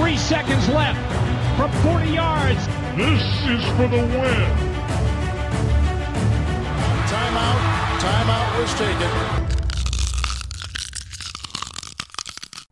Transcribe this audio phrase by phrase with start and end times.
[0.00, 0.98] Three seconds left
[1.56, 2.66] from 40 yards.
[2.96, 4.50] This is for the win.
[7.06, 7.60] Timeout.
[8.00, 9.08] Timeout was taken.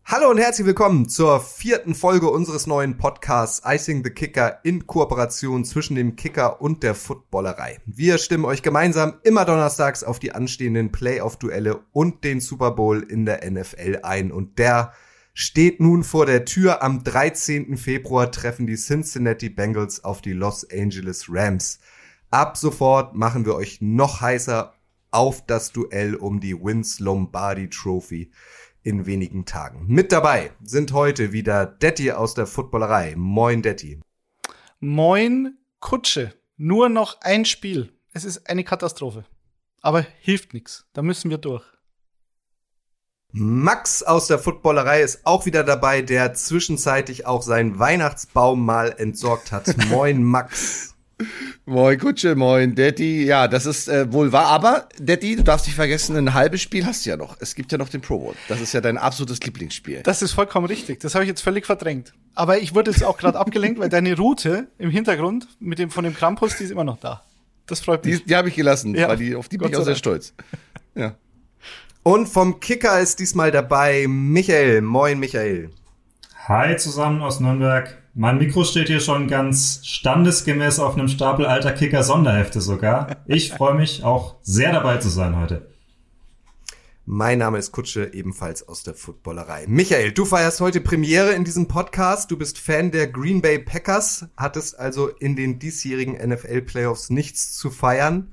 [0.05, 5.65] Hallo und herzlich willkommen zur vierten Folge unseres neuen Podcasts Icing the Kicker in Kooperation
[5.65, 7.79] zwischen dem Kicker und der Footballerei.
[7.87, 13.27] Wir stimmen euch gemeinsam immer donnerstags auf die anstehenden Playoff-Duelle und den Super Bowl in
[13.27, 14.93] der NFL ein und der
[15.35, 16.83] steht nun vor der Tür.
[16.83, 17.77] Am 13.
[17.77, 21.79] Februar treffen die Cincinnati Bengals auf die Los Angeles Rams.
[22.31, 24.75] Ab sofort machen wir euch noch heißer
[25.11, 28.31] auf das Duell um die Vince Lombardi Trophy
[28.83, 29.85] in wenigen Tagen.
[29.87, 33.15] Mit dabei sind heute wieder Detti aus der Footballerei.
[33.17, 34.01] Moin Detti.
[34.81, 36.35] Moin Kutsche.
[36.57, 37.93] Nur noch ein Spiel.
[38.13, 39.25] Es ist eine Katastrophe.
[39.81, 40.87] Aber hilft nichts.
[40.93, 41.65] Da müssen wir durch.
[43.33, 49.53] Max aus der Footballerei ist auch wieder dabei, der zwischenzeitlich auch seinen Weihnachtsbaum mal entsorgt
[49.53, 49.75] hat.
[49.89, 50.95] Moin Max.
[51.65, 53.25] Moin Kutsche, moin Daddy.
[53.25, 54.47] Ja, das ist äh, wohl wahr.
[54.47, 57.37] Aber Daddy, du darfst nicht vergessen, ein halbes Spiel hast du ja noch.
[57.39, 58.35] Es gibt ja noch den Pro Bowl.
[58.49, 60.03] Das ist ja dein absolutes Lieblingsspiel.
[60.03, 61.01] Das ist vollkommen richtig.
[61.01, 62.13] Das habe ich jetzt völlig verdrängt.
[62.35, 66.03] Aber ich wurde jetzt auch gerade abgelenkt, weil deine Route im Hintergrund mit dem von
[66.03, 67.23] dem Krampus, die ist immer noch da.
[67.67, 68.19] Das freut mich.
[68.19, 69.09] Die, die habe ich gelassen, ja.
[69.09, 70.35] weil die, auf die bin ich auch sehr stolz.
[70.97, 71.15] Ja.
[72.05, 74.81] Und vom Kicker ist diesmal dabei Michael.
[74.81, 75.71] Moin Michael.
[76.49, 77.97] Hi zusammen aus Nürnberg.
[78.15, 83.19] Mein Mikro steht hier schon ganz standesgemäß auf einem Stapel alter Kicker-Sonderhefte sogar.
[83.27, 85.71] Ich freue mich auch sehr dabei zu sein heute.
[87.05, 89.67] Mein Name ist Kutsche, ebenfalls aus der Footballerei.
[89.69, 92.33] Michael, du feierst heute Premiere in diesem Podcast.
[92.33, 97.71] Du bist Fan der Green Bay Packers, hattest also in den diesjährigen NFL-Playoffs nichts zu
[97.71, 98.33] feiern.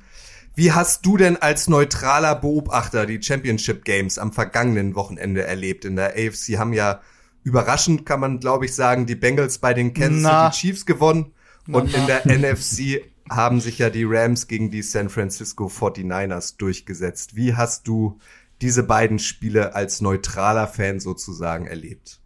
[0.60, 5.86] Wie hast du denn als neutraler Beobachter die Championship Games am vergangenen Wochenende erlebt?
[5.86, 7.00] In der AFC haben ja
[7.44, 10.52] überraschend kann man, glaube ich, sagen, die Bengals bei den Kansas na.
[10.52, 11.32] City Chiefs gewonnen.
[11.66, 16.58] Na, und in der NFC haben sich ja die Rams gegen die San Francisco 49ers
[16.58, 17.38] durchgesetzt.
[17.38, 18.20] Wie hast du
[18.60, 22.20] diese beiden Spiele als neutraler Fan sozusagen erlebt?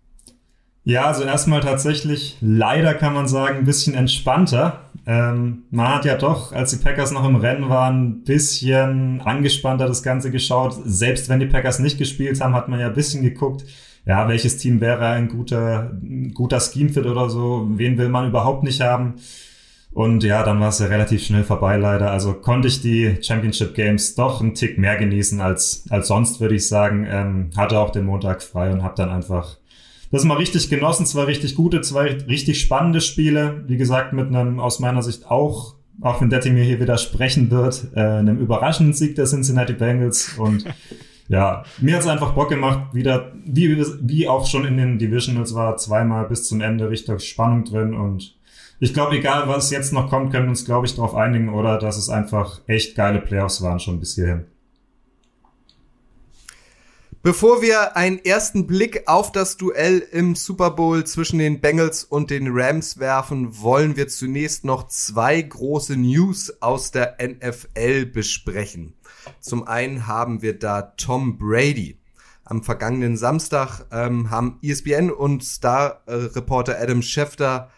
[0.85, 4.81] Ja, also erstmal tatsächlich, leider kann man sagen, ein bisschen entspannter.
[5.05, 9.87] Ähm, man hat ja doch, als die Packers noch im Rennen waren, ein bisschen angespannter
[9.87, 10.75] das Ganze geschaut.
[10.83, 13.63] Selbst wenn die Packers nicht gespielt haben, hat man ja ein bisschen geguckt,
[14.05, 18.63] ja, welches Team wäre ein guter, ein guter Scheme-Fit oder so, wen will man überhaupt
[18.63, 19.15] nicht haben.
[19.93, 22.11] Und ja, dann war es ja relativ schnell vorbei leider.
[22.11, 26.55] Also konnte ich die Championship Games doch einen Tick mehr genießen als, als sonst, würde
[26.55, 27.07] ich sagen.
[27.09, 29.57] Ähm, hatte auch den Montag frei und habe dann einfach
[30.13, 31.05] das mal richtig genossen.
[31.07, 33.63] Zwei richtig gute, zwei richtig spannende Spiele.
[33.67, 37.87] Wie gesagt, mit einem aus meiner Sicht auch, auch wenn Detti mir hier widersprechen wird,
[37.95, 40.37] äh, einem überraschenden Sieg der Cincinnati Bengals.
[40.37, 40.65] Und
[41.29, 45.77] ja, mir hat's einfach Bock gemacht, wieder, wie, wie auch schon in den Divisionals war,
[45.77, 48.35] zweimal bis zum Ende richtig Spannung drin und
[48.79, 51.77] ich glaube, egal was jetzt noch kommt, können wir uns, glaube ich, darauf einigen, oder
[51.77, 54.45] dass es einfach echt geile Playoffs waren schon bis hierhin.
[57.25, 62.29] Bevor wir einen ersten Blick auf das Duell im Super Bowl zwischen den Bengals und
[62.29, 68.97] den Rams werfen, wollen wir zunächst noch zwei große News aus der NFL besprechen.
[69.39, 71.97] Zum einen haben wir da Tom Brady.
[72.43, 77.71] Am vergangenen Samstag ähm, haben ESPN und Star-Reporter Adam Schefter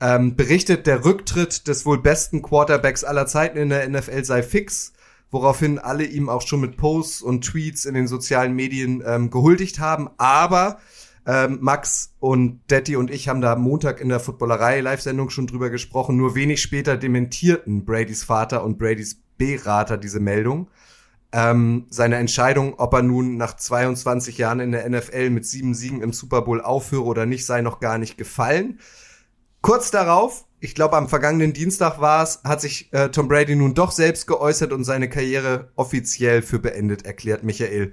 [0.00, 4.92] ähm, berichtet, der Rücktritt des wohl besten Quarterbacks aller Zeiten in der NFL sei fix,
[5.30, 9.78] woraufhin alle ihm auch schon mit Posts und Tweets in den sozialen Medien ähm, gehuldigt
[9.78, 10.08] haben.
[10.16, 10.78] Aber
[11.26, 15.68] ähm, Max und Detti und ich haben da Montag in der Footballerei Live-Sendung schon drüber
[15.68, 16.16] gesprochen.
[16.16, 20.70] Nur wenig später dementierten Bradys Vater und Bradys Berater diese Meldung.
[21.30, 26.00] Ähm, seine Entscheidung, ob er nun nach 22 Jahren in der NFL mit sieben Siegen
[26.00, 28.80] im Super Bowl aufhöre oder nicht, sei noch gar nicht gefallen.
[29.60, 33.74] Kurz darauf, ich glaube am vergangenen Dienstag war es, hat sich äh, Tom Brady nun
[33.74, 37.92] doch selbst geäußert und seine Karriere offiziell für beendet erklärt, Michael.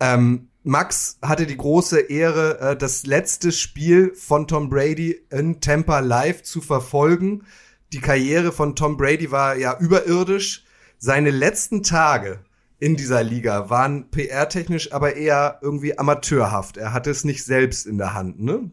[0.00, 6.00] Ähm, Max hatte die große Ehre, äh, das letzte Spiel von Tom Brady in Tampa
[6.00, 7.44] live zu verfolgen.
[7.92, 10.64] Die Karriere von Tom Brady war ja überirdisch.
[10.98, 12.40] Seine letzten Tage
[12.78, 16.76] in dieser Liga waren PR-technisch aber eher irgendwie amateurhaft.
[16.76, 18.70] Er hatte es nicht selbst in der Hand, ne?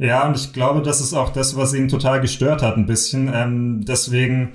[0.00, 3.30] Ja, und ich glaube, das ist auch das, was ihn total gestört hat, ein bisschen.
[3.34, 4.54] Ähm, deswegen,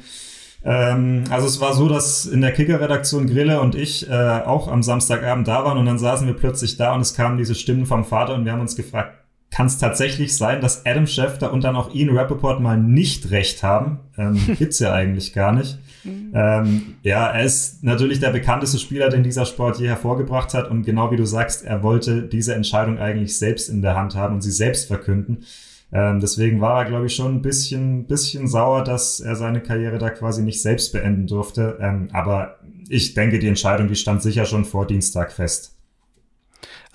[0.64, 4.82] ähm, also es war so, dass in der Kicker-Redaktion Grille und ich äh, auch am
[4.82, 8.06] Samstagabend da waren und dann saßen wir plötzlich da und es kamen diese Stimmen vom
[8.06, 9.20] Vater und wir haben uns gefragt,
[9.52, 13.62] kann es tatsächlich sein, dass Adam Schefter und dann auch Ian Rappaport mal nicht recht
[13.62, 14.00] haben.
[14.18, 15.78] Ähm, gibt's ja eigentlich gar nicht.
[16.06, 20.70] Ähm, ja, er ist natürlich der bekannteste Spieler, den dieser Sport je hervorgebracht hat.
[20.70, 24.36] Und genau wie du sagst, er wollte diese Entscheidung eigentlich selbst in der Hand haben
[24.36, 25.46] und sie selbst verkünden.
[25.92, 29.98] Ähm, deswegen war er, glaube ich, schon ein bisschen, bisschen sauer, dass er seine Karriere
[29.98, 31.78] da quasi nicht selbst beenden durfte.
[31.80, 32.60] Ähm, aber
[32.90, 35.75] ich denke, die Entscheidung, die stand sicher schon vor Dienstag fest.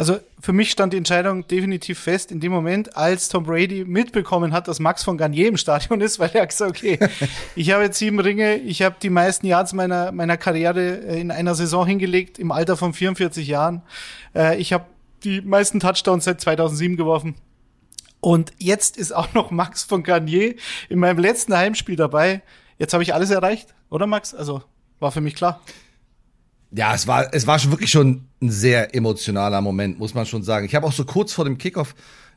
[0.00, 4.55] Also für mich stand die Entscheidung definitiv fest in dem Moment, als Tom Brady mitbekommen
[4.55, 6.99] hat, dass Max von Garnier im Stadion ist, weil er gesagt okay,
[7.55, 11.31] ich habe jetzt sieben Ringe, ich habe die meisten Yards meiner, meiner Karriere äh, in
[11.31, 13.82] einer Saison hingelegt, im Alter von 44 Jahren.
[14.35, 14.87] Äh, ich habe
[15.23, 17.35] die meisten Touchdowns seit 2007 geworfen.
[18.20, 20.55] Und jetzt ist auch noch Max von Garnier
[20.88, 22.41] in meinem letzten Heimspiel dabei.
[22.79, 24.35] Jetzt habe ich alles erreicht, oder Max?
[24.35, 24.62] Also
[24.99, 25.61] war für mich klar.
[26.72, 30.43] Ja, es war, es war schon wirklich schon ein sehr emotionaler Moment, muss man schon
[30.43, 30.67] sagen.
[30.67, 31.94] Ich habe auch so kurz vor dem Kickoff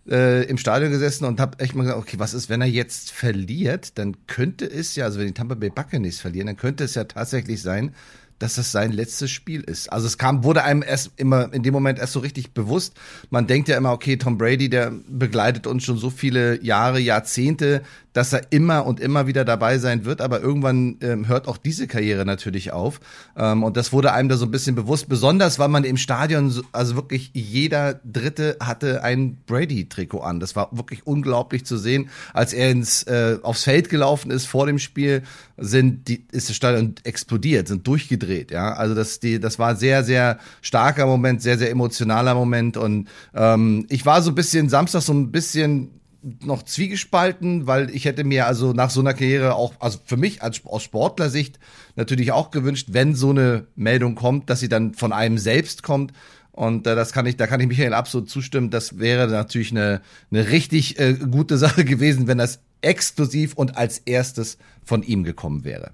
[0.10, 3.12] äh, im Stadion gesessen und habe echt mal gesagt, okay, was ist, wenn er jetzt
[3.12, 6.96] verliert, dann könnte es ja, also wenn die Tampa Bay Buccaneers verlieren, dann könnte es
[6.96, 7.94] ja tatsächlich sein,
[8.40, 9.92] dass das sein letztes Spiel ist.
[9.92, 12.96] Also es kam, wurde einem erst immer in dem Moment erst so richtig bewusst.
[13.30, 17.84] Man denkt ja immer, okay, Tom Brady, der begleitet uns schon so viele Jahre, Jahrzehnte,
[18.14, 21.88] dass er immer und immer wieder dabei sein wird, aber irgendwann ähm, hört auch diese
[21.88, 23.00] Karriere natürlich auf.
[23.36, 26.50] Ähm, und das wurde einem da so ein bisschen bewusst, besonders weil man im Stadion,
[26.52, 30.40] so, also wirklich jeder Dritte hatte ein Brady-Trikot an.
[30.40, 32.10] Das war wirklich unglaublich zu sehen.
[32.34, 35.24] Als er ins, äh, aufs Feld gelaufen ist vor dem Spiel,
[35.58, 38.52] sind die, ist das Stadion explodiert, sind durchgedreht.
[38.52, 42.78] Ja, also das, die, das war sehr, sehr starker Moment, sehr, sehr emotionaler Moment.
[42.78, 46.03] Und ähm, ich war so ein bisschen Samstag so ein bisschen
[46.44, 50.42] noch zwiegespalten, weil ich hätte mir also nach so einer Karriere auch, also für mich
[50.42, 51.60] als aus Sportlersicht
[51.96, 56.14] natürlich auch gewünscht, wenn so eine Meldung kommt, dass sie dann von einem selbst kommt.
[56.52, 58.70] Und äh, das kann ich, da kann ich Michael absolut zustimmen.
[58.70, 64.00] Das wäre natürlich eine, eine richtig äh, gute Sache gewesen, wenn das exklusiv und als
[64.00, 65.92] erstes von ihm gekommen wäre.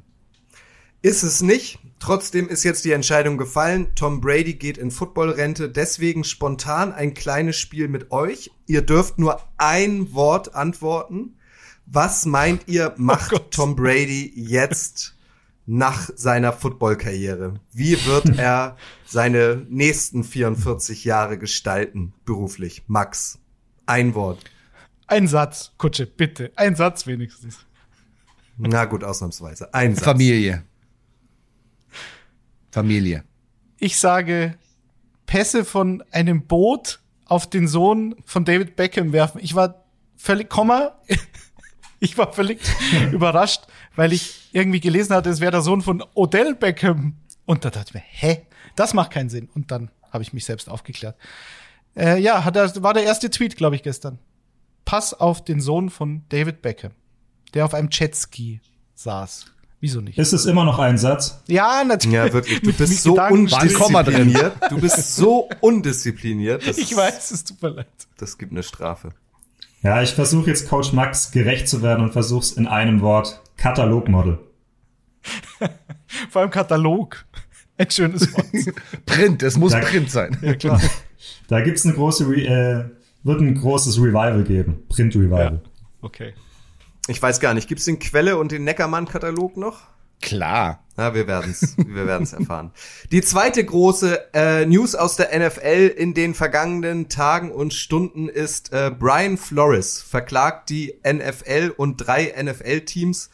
[1.01, 1.79] Ist es nicht.
[1.99, 3.87] Trotzdem ist jetzt die Entscheidung gefallen.
[3.95, 5.69] Tom Brady geht in Footballrente.
[5.69, 8.51] Deswegen spontan ein kleines Spiel mit euch.
[8.67, 11.35] Ihr dürft nur ein Wort antworten.
[11.85, 15.15] Was meint ihr, macht oh Tom Brady jetzt
[15.65, 17.55] nach seiner Footballkarriere?
[17.73, 22.83] Wie wird er seine nächsten 44 Jahre gestalten, beruflich?
[22.87, 23.39] Max,
[23.85, 24.39] ein Wort.
[25.07, 26.51] Ein Satz, Kutsche, bitte.
[26.55, 27.57] Ein Satz wenigstens.
[28.57, 29.73] Na gut, ausnahmsweise.
[29.73, 30.05] Ein Satz.
[30.05, 30.63] Familie.
[32.71, 33.23] Familie.
[33.77, 34.55] Ich sage
[35.25, 39.39] Pässe von einem Boot auf den Sohn von David Beckham werfen.
[39.43, 39.85] Ich war
[40.17, 40.99] völlig, Komma,
[41.99, 42.59] ich war völlig
[43.11, 43.63] überrascht,
[43.95, 47.15] weil ich irgendwie gelesen hatte, es wäre der Sohn von Odell Beckham.
[47.45, 48.45] Und da dachte ich mir, hä?
[48.75, 49.49] Das macht keinen Sinn.
[49.53, 51.15] Und dann habe ich mich selbst aufgeklärt.
[51.95, 54.19] Äh, ja, hat war der erste Tweet, glaube ich, gestern.
[54.85, 56.91] Pass auf den Sohn von David Beckham,
[57.53, 58.61] der auf einem Jetski
[58.95, 59.45] saß.
[59.81, 60.17] Wieso nicht?
[60.17, 61.41] Ist es immer noch ein Satz?
[61.47, 62.15] Ja, natürlich.
[62.15, 62.61] Ja, wirklich.
[62.61, 64.53] Du bist so undiszipliniert.
[64.69, 66.67] Du bist so undiszipliniert.
[66.67, 67.87] ich weiß, es tut mir leid.
[68.17, 69.13] Das gibt eine Strafe.
[69.81, 73.41] Ja, ich versuche jetzt Coach Max gerecht zu werden und versuch's in einem Wort.
[73.55, 74.39] Katalogmodel.
[76.29, 77.25] Vor allem Katalog.
[77.77, 78.47] Ein schönes Wort.
[79.05, 80.37] Print, es muss da, Print sein.
[80.41, 80.81] Ja, klar.
[81.49, 82.85] Da gibt's eine große, Re äh,
[83.23, 84.83] wird ein großes Revival geben.
[84.87, 85.61] Print-Revival.
[85.63, 85.69] Ja.
[86.01, 86.33] Okay.
[87.09, 89.81] Ich weiß gar nicht, gibt's den Quelle und den Neckermann-Katalog noch?
[90.21, 90.83] Klar.
[90.95, 92.71] Ja, wir werden's, wir werden's erfahren.
[93.11, 98.71] Die zweite große äh, News aus der NFL in den vergangenen Tagen und Stunden ist
[98.73, 103.31] äh, Brian Flores verklagt die NFL und drei NFL-Teams.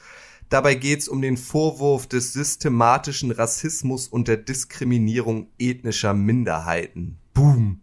[0.47, 7.17] Dabei geht's um den Vorwurf des systematischen Rassismus und der Diskriminierung ethnischer Minderheiten.
[7.33, 7.81] Boom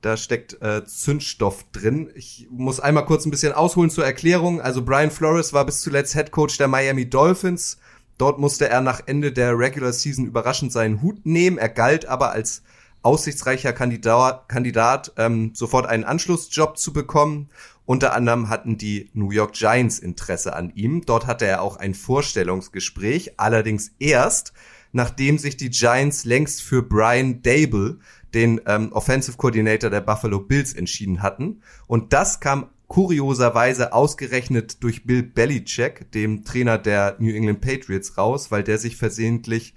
[0.00, 2.10] da steckt äh, Zündstoff drin.
[2.14, 4.60] Ich muss einmal kurz ein bisschen ausholen zur Erklärung.
[4.60, 7.78] Also Brian Flores war bis zuletzt Head Coach der Miami Dolphins.
[8.16, 11.58] Dort musste er nach Ende der Regular Season überraschend seinen Hut nehmen.
[11.58, 12.62] Er galt aber als
[13.02, 17.50] aussichtsreicher Kandidat, Kandidat ähm, sofort einen Anschlussjob zu bekommen.
[17.86, 21.04] Unter anderem hatten die New York Giants Interesse an ihm.
[21.04, 24.52] Dort hatte er auch ein Vorstellungsgespräch, allerdings erst,
[24.92, 27.98] nachdem sich die Giants längst für Brian Dable,
[28.34, 31.62] den ähm, Offensive Coordinator der Buffalo Bills entschieden hatten.
[31.86, 38.50] Und das kam kurioserweise ausgerechnet durch Bill Belichick, dem Trainer der New England Patriots, raus,
[38.50, 39.74] weil der sich versehentlich,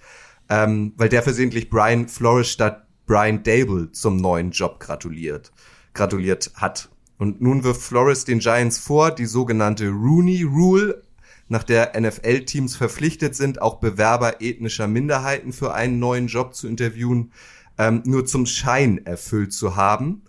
[0.50, 5.52] ähm, weil der versehentlich Brian Flores statt Brian Dable zum neuen Job gratuliert,
[5.94, 6.90] gratuliert hat.
[7.18, 11.04] Und nun wirft Flores den Giants vor, die sogenannte Rooney Rule,
[11.50, 17.32] nach der NFL-Teams verpflichtet sind, auch Bewerber ethnischer Minderheiten für einen neuen Job zu interviewen,
[17.78, 20.24] ähm, nur zum Schein erfüllt zu haben.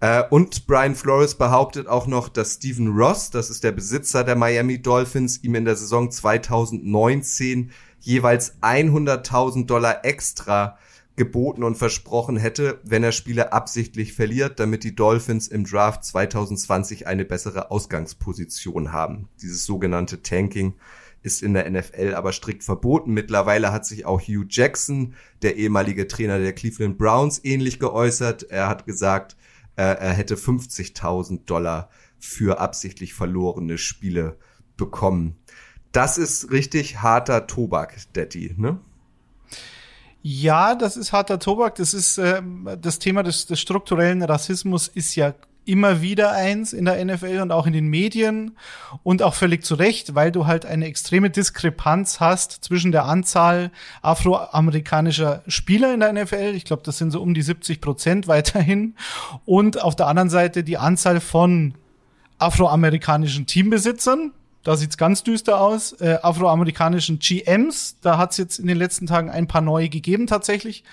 [0.00, 4.36] Äh, und Brian Flores behauptet auch noch, dass Stephen Ross, das ist der Besitzer der
[4.36, 10.78] Miami Dolphins, ihm in der Saison 2019 jeweils 100.000 Dollar extra
[11.16, 17.08] geboten und versprochen hätte, wenn er Spiele absichtlich verliert, damit die Dolphins im Draft 2020
[17.08, 19.28] eine bessere Ausgangsposition haben.
[19.42, 20.74] Dieses sogenannte Tanking
[21.28, 23.12] ist in der NFL aber strikt verboten.
[23.12, 28.44] Mittlerweile hat sich auch Hugh Jackson, der ehemalige Trainer der Cleveland Browns, ähnlich geäußert.
[28.44, 29.36] Er hat gesagt,
[29.76, 34.38] er hätte 50.000 Dollar für absichtlich verlorene Spiele
[34.76, 35.36] bekommen.
[35.92, 38.80] Das ist richtig harter Tobak, Daddy, ne?
[40.22, 41.76] Ja, das ist harter Tobak.
[41.76, 42.42] Das ist äh,
[42.80, 45.34] das Thema des, des strukturellen Rassismus ist ja
[45.68, 48.56] immer wieder eins in der NFL und auch in den Medien.
[49.02, 53.70] Und auch völlig zu Recht, weil du halt eine extreme Diskrepanz hast zwischen der Anzahl
[54.02, 58.94] afroamerikanischer Spieler in der NFL, ich glaube, das sind so um die 70 Prozent weiterhin,
[59.44, 61.74] und auf der anderen Seite die Anzahl von
[62.38, 64.32] afroamerikanischen Teambesitzern,
[64.64, 65.92] da sieht's ganz düster aus.
[65.92, 70.84] Äh, afroamerikanischen GMs, da hat's jetzt in den letzten Tagen ein paar neue gegeben tatsächlich,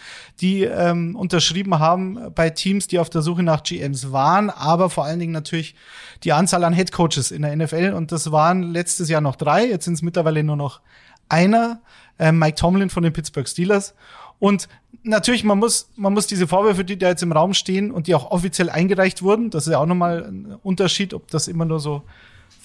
[0.41, 5.05] die ähm, unterschrieben haben bei Teams, die auf der Suche nach GMs waren, aber vor
[5.05, 5.75] allen Dingen natürlich
[6.23, 9.67] die Anzahl an Head Coaches in der NFL und das waren letztes Jahr noch drei,
[9.67, 10.81] jetzt sind es mittlerweile nur noch
[11.27, 11.81] einer,
[12.19, 13.93] äh, Mike Tomlin von den Pittsburgh Steelers.
[14.39, 14.67] Und
[15.03, 18.15] natürlich, man muss, man muss diese Vorwürfe, die da jetzt im Raum stehen und die
[18.15, 21.79] auch offiziell eingereicht wurden, das ist ja auch nochmal ein Unterschied, ob das immer nur
[21.79, 22.03] so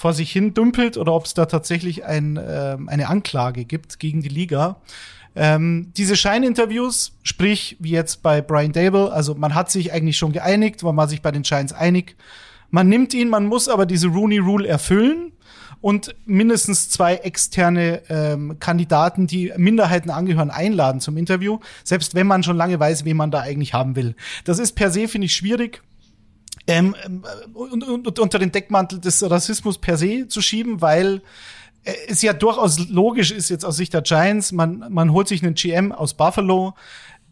[0.00, 4.22] vor sich hin dümpelt oder ob es da tatsächlich ein, äh, eine Anklage gibt gegen
[4.22, 4.76] die Liga.
[5.36, 10.32] Ähm, diese Scheininterviews, sprich wie jetzt bei Brian Dable, also man hat sich eigentlich schon
[10.32, 12.16] geeinigt, man sich bei den Shines einig.
[12.70, 15.32] Man nimmt ihn, man muss aber diese Rooney Rule erfüllen
[15.82, 22.42] und mindestens zwei externe ähm, Kandidaten, die Minderheiten angehören, einladen zum Interview, selbst wenn man
[22.42, 24.14] schon lange weiß, wen man da eigentlich haben will.
[24.44, 25.82] Das ist per se, finde ich, schwierig
[26.70, 26.94] ähm,
[27.54, 31.22] und, und, unter den Deckmantel des Rassismus per se zu schieben, weil
[32.08, 35.54] es ja durchaus logisch ist jetzt aus Sicht der Giants, man, man holt sich einen
[35.54, 36.74] GM aus Buffalo,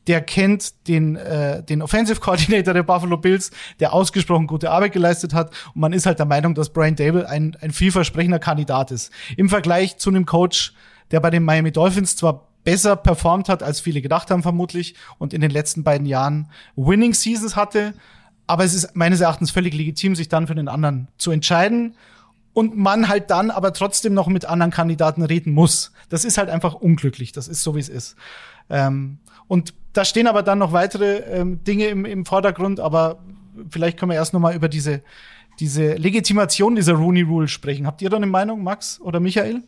[0.07, 5.35] der kennt den, äh, den Offensive Coordinator der Buffalo Bills, der ausgesprochen gute Arbeit geleistet
[5.35, 5.51] hat.
[5.75, 9.13] Und man ist halt der Meinung, dass Brian Dable ein, ein vielversprechender Kandidat ist.
[9.37, 10.73] Im Vergleich zu einem Coach,
[11.11, 15.33] der bei den Miami Dolphins zwar besser performt hat, als viele gedacht haben vermutlich und
[15.33, 17.95] in den letzten beiden Jahren Winning Seasons hatte,
[18.49, 21.95] aber es ist meines Erachtens völlig legitim, sich dann für den anderen zu entscheiden
[22.55, 25.93] und man halt dann aber trotzdem noch mit anderen Kandidaten reden muss.
[26.09, 27.31] Das ist halt einfach unglücklich.
[27.31, 28.17] Das ist so, wie es ist.
[28.71, 33.19] Ähm, und da stehen aber dann noch weitere ähm, Dinge im, im Vordergrund, aber
[33.69, 35.03] vielleicht können wir erst noch mal über diese,
[35.61, 37.87] diese Legitimation dieser Rooney Rule sprechen.
[37.87, 39.63] Habt ihr da eine Meinung, Max oder Michael?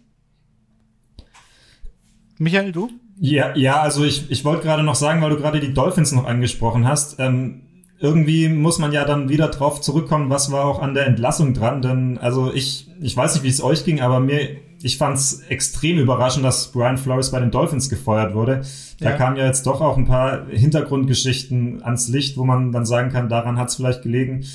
[2.39, 2.91] Michael, du?
[3.19, 6.25] Ja, ja, also ich, ich wollte gerade noch sagen, weil du gerade die Dolphins noch
[6.25, 7.21] angesprochen hast.
[7.21, 7.67] Ähm,
[8.00, 11.83] irgendwie muss man ja dann wieder drauf zurückkommen, was war auch an der Entlassung dran.
[11.83, 15.42] Denn also ich, ich weiß nicht, wie es euch ging, aber mir, ich fand es
[15.49, 18.62] extrem überraschend, dass Brian Flores bei den Dolphins gefeuert wurde.
[19.00, 19.16] Da ja.
[19.16, 23.28] kamen ja jetzt doch auch ein paar Hintergrundgeschichten ans Licht, wo man dann sagen kann,
[23.28, 24.47] daran hat es vielleicht gelegen.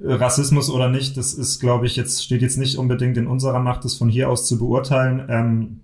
[0.00, 3.84] Rassismus oder nicht, das ist, glaube ich, jetzt steht jetzt nicht unbedingt in unserer Macht,
[3.84, 5.24] das von hier aus zu beurteilen.
[5.28, 5.80] Ähm,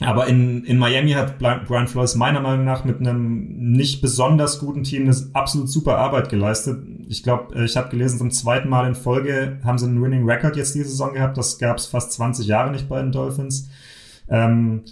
[0.00, 4.82] aber in, in Miami hat Brian Flores meiner Meinung nach mit einem nicht besonders guten
[4.82, 6.82] Team eine absolut super Arbeit geleistet.
[7.08, 10.24] Ich glaube, äh, ich habe gelesen, zum zweiten Mal in Folge haben sie einen Winning
[10.24, 11.36] Record jetzt diese Saison gehabt.
[11.36, 13.68] Das gab es fast 20 Jahre nicht bei den Dolphins.
[14.30, 14.84] Ähm,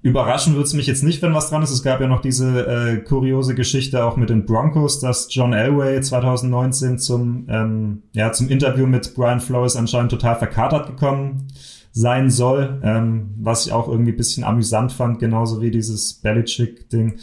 [0.00, 1.70] überraschen würde es mich jetzt nicht, wenn was dran ist.
[1.70, 6.00] Es gab ja noch diese äh, kuriose Geschichte auch mit den Broncos, dass John Elway
[6.00, 11.48] 2019 zum, ähm, ja, zum Interview mit Brian Flores anscheinend total verkatert gekommen
[11.96, 17.14] sein soll, ähm, was ich auch irgendwie bisschen amüsant fand, genauso wie dieses Belichick-Ding.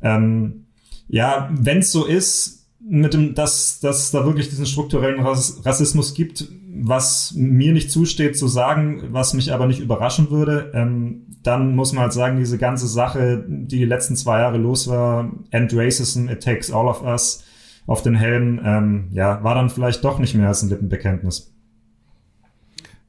[0.00, 0.64] Ähm,
[1.06, 6.48] ja, wenn es so ist, mit dem, dass, dass da wirklich diesen strukturellen Rassismus gibt,
[6.72, 11.92] was mir nicht zusteht zu sagen, was mich aber nicht überraschen würde, ähm, dann muss
[11.92, 16.30] man halt sagen, diese ganze Sache, die die letzten zwei Jahre los war, End Racism,
[16.30, 17.44] It Takes All of Us
[17.86, 21.55] auf den Helm, ähm, ja, war dann vielleicht doch nicht mehr als ein Lippenbekenntnis.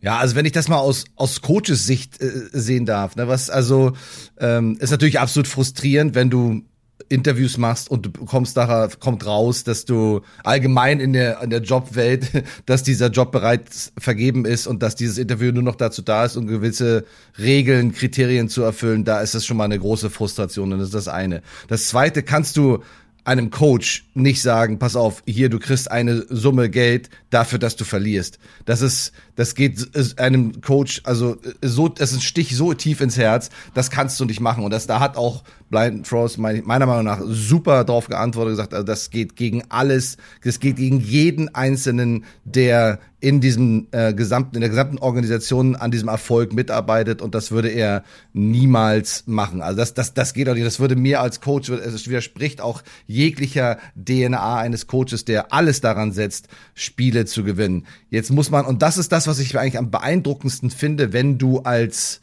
[0.01, 3.49] Ja, also wenn ich das mal aus aus Coaches Sicht äh, sehen darf, ne, was
[3.49, 3.93] also
[4.39, 6.63] ähm, ist natürlich absolut frustrierend, wenn du
[7.09, 11.61] Interviews machst und du kommst da kommt raus, dass du allgemein in der in der
[11.61, 16.25] Jobwelt, dass dieser Job bereits vergeben ist und dass dieses Interview nur noch dazu da
[16.25, 17.05] ist, um gewisse
[17.39, 20.95] Regeln, Kriterien zu erfüllen, da ist das schon mal eine große Frustration und das ist
[20.95, 21.41] das eine.
[21.67, 22.83] Das zweite kannst du
[23.27, 27.83] einem Coach nicht sagen, pass auf, hier, du kriegst eine Summe Geld dafür, dass du
[27.83, 28.39] verlierst.
[28.63, 29.85] Das ist, das geht
[30.17, 34.25] einem Coach, also so, das ist ein Stich so tief ins Herz, das kannst du
[34.25, 34.63] nicht machen.
[34.63, 38.85] Und das, da hat auch Blind Frost meiner Meinung nach super drauf geantwortet, gesagt, also
[38.85, 40.15] das geht gegen alles,
[40.45, 45.89] das geht gegen jeden einzelnen, der in diesem äh, gesamten, in der gesamten Organisation an
[45.89, 49.63] diesem Erfolg mitarbeitet und das würde er niemals machen.
[49.63, 50.67] Also das, das, das geht auch nicht.
[50.67, 56.11] Das würde mir als Coach, es widerspricht auch jeglicher DNA eines Coaches, der alles daran
[56.11, 57.87] setzt, Spiele zu gewinnen.
[58.11, 61.61] Jetzt muss man, und das ist das, was ich eigentlich am beeindruckendsten finde, wenn du
[61.61, 62.21] als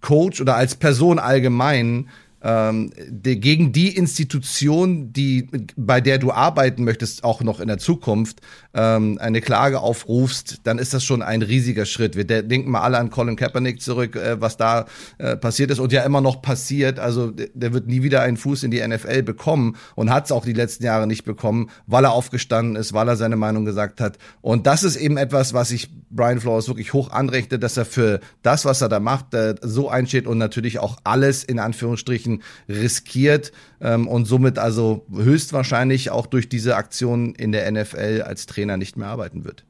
[0.00, 2.08] Coach oder als Person allgemein
[2.42, 7.78] ähm, de, gegen die Institution, die bei der du arbeiten möchtest, auch noch in der
[7.78, 8.40] Zukunft
[8.74, 12.16] ähm, eine Klage aufrufst, dann ist das schon ein riesiger Schritt.
[12.16, 14.86] Wir denken mal alle an Colin Kaepernick zurück, äh, was da
[15.18, 16.98] äh, passiert ist und ja immer noch passiert.
[16.98, 20.44] Also der wird nie wieder einen Fuß in die NFL bekommen und hat es auch
[20.44, 24.18] die letzten Jahre nicht bekommen, weil er aufgestanden ist, weil er seine Meinung gesagt hat.
[24.40, 28.20] Und das ist eben etwas, was ich Brian Flores wirklich hoch anrechne, dass er für
[28.42, 32.31] das, was er da macht, äh, so einsteht und natürlich auch alles in Anführungsstrichen
[32.68, 38.76] riskiert ähm, und somit also höchstwahrscheinlich auch durch diese Aktion in der NFL als Trainer
[38.76, 39.64] nicht mehr arbeiten wird.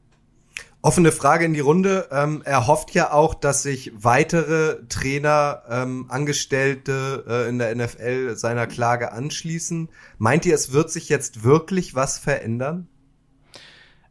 [0.85, 2.09] Offene Frage in die Runde.
[2.11, 8.35] Ähm, er hofft ja auch, dass sich weitere Trainer, ähm, Angestellte äh, in der NFL
[8.35, 9.91] seiner Klage anschließen.
[10.19, 12.89] Meint ihr, es wird sich jetzt wirklich was verändern?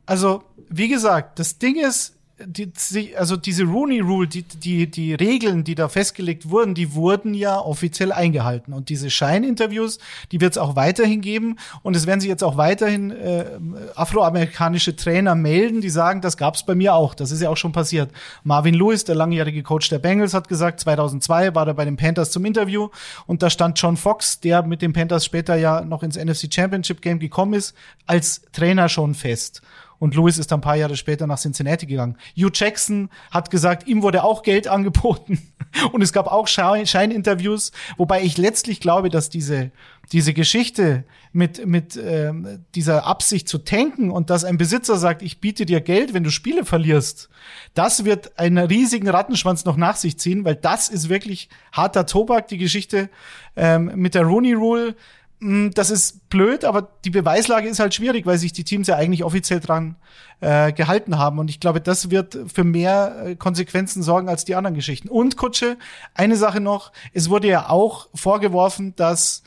[0.06, 2.72] Also, wie gesagt, das Ding ist, die,
[3.16, 7.60] also diese Rooney Rule, die, die, die Regeln, die da festgelegt wurden, die wurden ja
[7.60, 8.74] offiziell eingehalten.
[8.74, 10.00] Und diese Scheininterviews,
[10.32, 11.58] die wird es auch weiterhin geben.
[11.84, 13.46] Und es werden sich jetzt auch weiterhin äh,
[13.96, 17.14] afroamerikanische Trainer melden, die sagen, das gab es bei mir auch.
[17.14, 18.12] Das ist ja auch schon passiert.
[18.44, 22.32] Marvin Lewis, der langjährige Coach der Bengals, hat gesagt, 2002 war er bei den Panthers
[22.32, 22.90] zum Interview.
[23.28, 27.02] Und da stand John Fox, der mit den Panthers später ja noch ins NFC Championship
[27.02, 29.62] Game gekommen ist, als Trainer schon fest
[30.02, 32.18] und Lewis ist dann ein paar Jahre später nach Cincinnati gegangen.
[32.36, 35.40] Hugh Jackson hat gesagt, ihm wurde auch Geld angeboten
[35.92, 39.72] und es gab auch Scheininterviews, wobei ich letztlich glaube, dass diese
[40.12, 45.40] diese Geschichte mit mit ähm, dieser Absicht zu tanken und dass ein Besitzer sagt, ich
[45.40, 47.30] biete dir Geld, wenn du Spiele verlierst,
[47.76, 52.48] das wird einen riesigen Rattenschwanz noch nach sich ziehen, weil das ist wirklich harter Tobak,
[52.48, 53.12] die Geschichte
[53.56, 54.96] ähm, mit der Rooney Rule
[55.42, 59.24] das ist blöd, aber die Beweislage ist halt schwierig, weil sich die Teams ja eigentlich
[59.24, 59.96] offiziell dran
[60.40, 61.40] äh, gehalten haben.
[61.40, 65.10] Und ich glaube, das wird für mehr äh, Konsequenzen sorgen als die anderen Geschichten.
[65.10, 65.78] Und Kutsche,
[66.14, 69.42] eine Sache noch, es wurde ja auch vorgeworfen, dass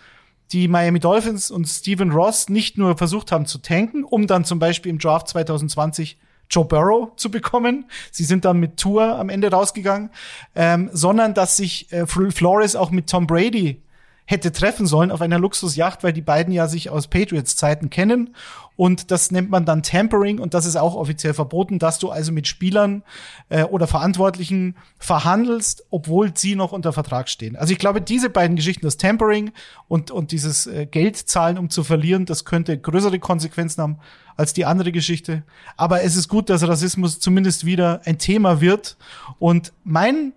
[0.50, 4.58] die Miami Dolphins und Steven Ross nicht nur versucht haben zu tanken, um dann zum
[4.58, 6.18] Beispiel im Draft 2020
[6.50, 7.86] Joe Burrow zu bekommen.
[8.10, 10.10] Sie sind dann mit Tour am Ende rausgegangen,
[10.56, 13.83] ähm, sondern dass sich äh, Flores auch mit Tom Brady
[14.26, 18.34] hätte treffen sollen auf einer Luxusjacht, weil die beiden ja sich aus Patriots Zeiten kennen.
[18.76, 22.32] Und das nennt man dann Tampering und das ist auch offiziell verboten, dass du also
[22.32, 23.04] mit Spielern
[23.48, 27.54] äh, oder Verantwortlichen verhandelst, obwohl sie noch unter Vertrag stehen.
[27.54, 29.52] Also ich glaube, diese beiden Geschichten, das Tampering
[29.86, 33.98] und, und dieses äh, Geld zahlen, um zu verlieren, das könnte größere Konsequenzen haben
[34.36, 35.44] als die andere Geschichte.
[35.76, 38.96] Aber es ist gut, dass Rassismus zumindest wieder ein Thema wird.
[39.38, 40.32] Und mein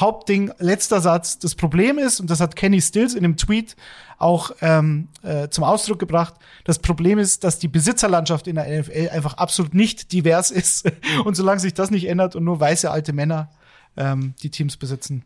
[0.00, 1.38] Hauptding, letzter Satz.
[1.38, 3.76] Das Problem ist, und das hat Kenny Stills in einem Tweet
[4.18, 6.34] auch ähm, äh, zum Ausdruck gebracht,
[6.64, 10.90] das Problem ist, dass die Besitzerlandschaft in der NFL einfach absolut nicht divers ist.
[11.24, 13.50] und solange sich das nicht ändert und nur weiße alte Männer
[13.96, 15.24] ähm, die Teams besitzen,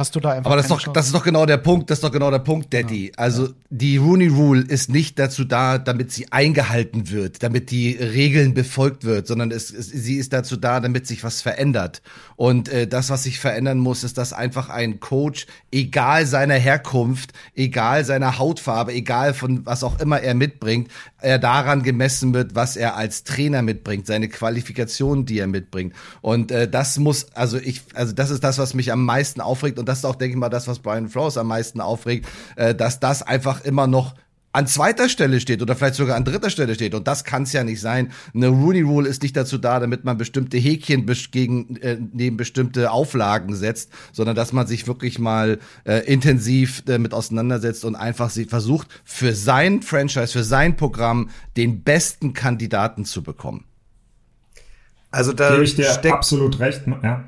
[0.00, 1.98] Hast du da einfach Aber das ist, doch, das ist doch genau der Punkt, das
[1.98, 3.08] ist doch genau der Punkt, Daddy.
[3.08, 3.12] Ja.
[3.18, 8.54] Also die Rooney Rule ist nicht dazu da, damit sie eingehalten wird, damit die Regeln
[8.54, 12.00] befolgt wird, sondern es, es, sie ist dazu da, damit sich was verändert.
[12.36, 17.34] Und äh, das, was sich verändern muss, ist, dass einfach ein Coach, egal seiner Herkunft,
[17.54, 20.90] egal seiner Hautfarbe, egal von was auch immer er mitbringt,
[21.22, 25.94] er daran gemessen wird, was er als Trainer mitbringt, seine Qualifikation, die er mitbringt.
[26.20, 29.78] Und äh, das muss, also ich, also das ist das, was mich am meisten aufregt
[29.78, 32.74] und das ist auch, denke ich mal, das, was Brian Flores am meisten aufregt, äh,
[32.74, 34.14] dass das einfach immer noch
[34.52, 36.94] an zweiter Stelle steht oder vielleicht sogar an dritter Stelle steht.
[36.94, 38.12] Und das kann es ja nicht sein.
[38.34, 42.90] Eine Rooney Rule ist nicht dazu da, damit man bestimmte Häkchen gegen, äh, neben bestimmte
[42.90, 48.44] Auflagen setzt, sondern dass man sich wirklich mal äh, intensiv damit auseinandersetzt und einfach sie
[48.44, 53.64] versucht, für sein Franchise, für sein Programm den besten Kandidaten zu bekommen.
[55.12, 57.24] Also da gebe ich dir absolut recht, ja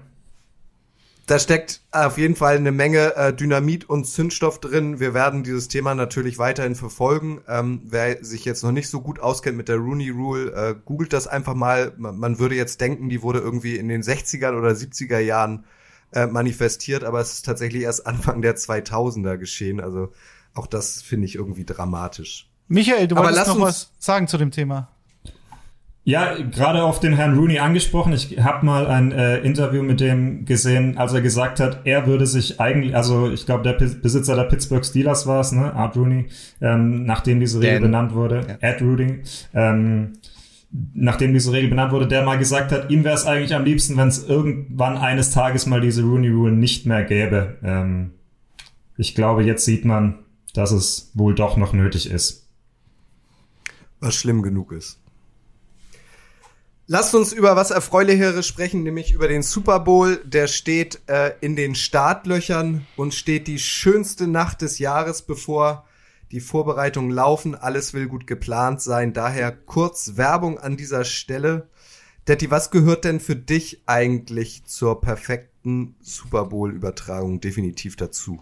[1.33, 5.01] da steckt auf jeden Fall eine Menge äh, Dynamit und Zündstoff drin.
[5.01, 7.40] Wir werden dieses Thema natürlich weiterhin verfolgen.
[7.49, 11.14] Ähm, wer sich jetzt noch nicht so gut auskennt mit der Rooney Rule, äh, googelt
[11.14, 11.95] das einfach mal.
[11.97, 15.64] Man würde jetzt denken, die wurde irgendwie in den 60er oder 70er Jahren
[16.12, 19.81] äh, manifestiert, aber es ist tatsächlich erst Anfang der 2000er geschehen.
[19.81, 20.12] Also
[20.53, 22.51] auch das finde ich irgendwie dramatisch.
[22.68, 24.90] Michael, du wolltest noch was sagen zu dem Thema.
[26.05, 28.12] Ja, gerade auf den Herrn Rooney angesprochen.
[28.12, 32.27] Ich habe mal ein äh, Interview mit dem gesehen, als er gesagt hat, er würde
[32.27, 35.97] sich eigentlich, also ich glaube, der P Besitzer der Pittsburgh Steelers war es, ne, Art
[35.97, 36.27] Rooney,
[36.61, 37.83] ähm, nachdem diese Regel Dan.
[37.83, 38.69] benannt wurde, ja.
[38.69, 39.21] Ed Rooney,
[39.55, 40.15] ähm,
[40.93, 43.97] nachdem diese Regel benannt wurde, der mal gesagt hat, ihm wäre es eigentlich am liebsten,
[43.97, 47.59] wenn es irgendwann eines Tages mal diese Rooney Rule nicht mehr gäbe.
[47.62, 48.11] Ähm,
[48.97, 50.19] ich glaube, jetzt sieht man,
[50.53, 52.49] dass es wohl doch noch nötig ist.
[54.01, 55.02] Was schlimm genug ist.
[56.88, 60.16] Lasst uns über was Erfreulicheres sprechen, nämlich über den Super Bowl.
[60.25, 65.87] Der steht äh, in den Startlöchern und steht die schönste Nacht des Jahres bevor.
[66.33, 69.12] Die Vorbereitungen laufen, alles will gut geplant sein.
[69.12, 71.68] Daher kurz Werbung an dieser Stelle.
[72.27, 78.40] Detti, was gehört denn für dich eigentlich zur perfekten Super Bowl-Übertragung definitiv dazu?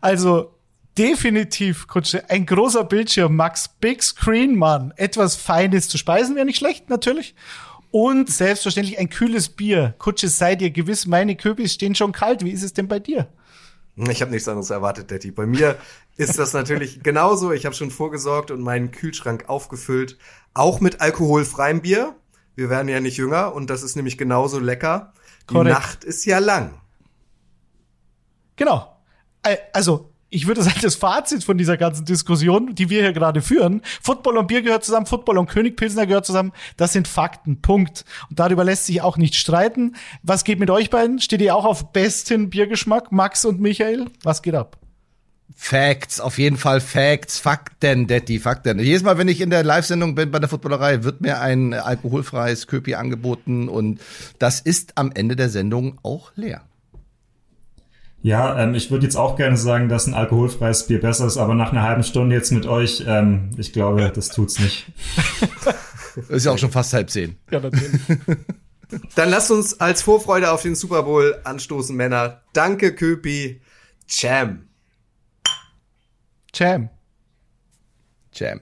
[0.00, 0.54] Also,
[0.98, 2.28] definitiv, Kutsche.
[2.28, 4.92] Ein großer Bildschirm, Max, Big Screen, Mann.
[4.96, 7.34] Etwas Feines zu speisen wäre nicht schlecht, natürlich.
[7.90, 9.94] Und selbstverständlich ein kühles Bier.
[9.98, 12.44] Kutsche, seid ihr gewiss, meine Kürbis stehen schon kalt.
[12.44, 13.28] Wie ist es denn bei dir?
[14.10, 15.30] Ich habe nichts anderes erwartet, Daddy.
[15.30, 15.76] Bei mir
[16.16, 17.52] ist das natürlich genauso.
[17.52, 20.18] Ich habe schon vorgesorgt und meinen Kühlschrank aufgefüllt.
[20.54, 22.14] Auch mit alkoholfreiem Bier.
[22.54, 25.12] Wir werden ja nicht jünger und das ist nämlich genauso lecker.
[25.48, 25.70] Die Korrekt.
[25.70, 26.80] Nacht ist ja lang.
[28.56, 28.96] Genau.
[29.72, 33.82] Also, ich würde sagen, das Fazit von dieser ganzen Diskussion, die wir hier gerade führen,
[34.02, 38.04] Football und Bier gehört zusammen, Football und König Pilsner gehört zusammen, das sind Fakten, Punkt.
[38.28, 39.96] Und darüber lässt sich auch nicht streiten.
[40.22, 41.18] Was geht mit euch beiden?
[41.20, 44.06] Steht ihr auch auf besten Biergeschmack, Max und Michael?
[44.22, 44.78] Was geht ab?
[45.56, 48.78] Facts, auf jeden Fall Facts, Fakten, Daddy, Fakten.
[48.78, 52.68] Jedes Mal, wenn ich in der Live-Sendung bin bei der Footballerei, wird mir ein alkoholfreies
[52.68, 54.00] Köpi angeboten und
[54.38, 56.67] das ist am Ende der Sendung auch leer.
[58.20, 61.54] Ja, ähm, ich würde jetzt auch gerne sagen, dass ein alkoholfreies Bier besser ist, aber
[61.54, 64.86] nach einer halben Stunde jetzt mit euch, ähm, ich glaube, das tut's nicht.
[66.28, 67.36] ist ja auch schon fast halb zehn.
[67.50, 68.00] Ja, natürlich.
[69.14, 72.42] Dann lasst uns als Vorfreude auf den Super Bowl anstoßen, Männer.
[72.54, 73.60] Danke, Köpi.
[74.06, 74.68] Cham.
[76.52, 76.88] Cham.
[78.32, 78.60] Cham.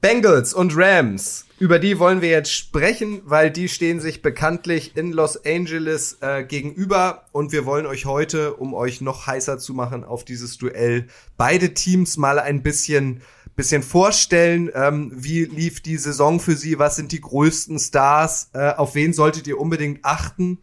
[0.00, 1.44] Bengals und Rams.
[1.58, 6.44] Über die wollen wir jetzt sprechen, weil die stehen sich bekanntlich in Los Angeles äh,
[6.44, 11.08] gegenüber und wir wollen euch heute, um euch noch heißer zu machen auf dieses Duell,
[11.36, 13.22] beide Teams mal ein bisschen
[13.56, 14.70] bisschen vorstellen.
[14.72, 16.78] Ähm, wie lief die Saison für sie?
[16.78, 18.50] Was sind die größten Stars?
[18.52, 20.60] Äh, auf wen solltet ihr unbedingt achten?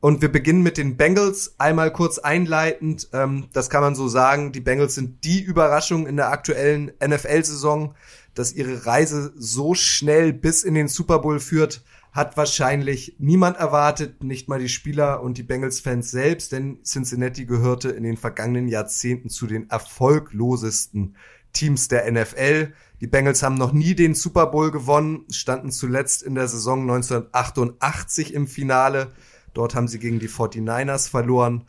[0.00, 1.54] Und wir beginnen mit den Bengals.
[1.56, 3.08] Einmal kurz einleitend.
[3.14, 4.52] Ähm, das kann man so sagen.
[4.52, 7.94] Die Bengals sind die Überraschung in der aktuellen NFL-Saison
[8.34, 14.22] dass ihre Reise so schnell bis in den Super Bowl führt, hat wahrscheinlich niemand erwartet,
[14.22, 19.30] nicht mal die Spieler und die Bengals-Fans selbst, denn Cincinnati gehörte in den vergangenen Jahrzehnten
[19.30, 21.16] zu den erfolglosesten
[21.52, 22.72] Teams der NFL.
[23.00, 28.32] Die Bengals haben noch nie den Super Bowl gewonnen, standen zuletzt in der Saison 1988
[28.32, 29.12] im Finale.
[29.52, 31.64] Dort haben sie gegen die 49ers verloren.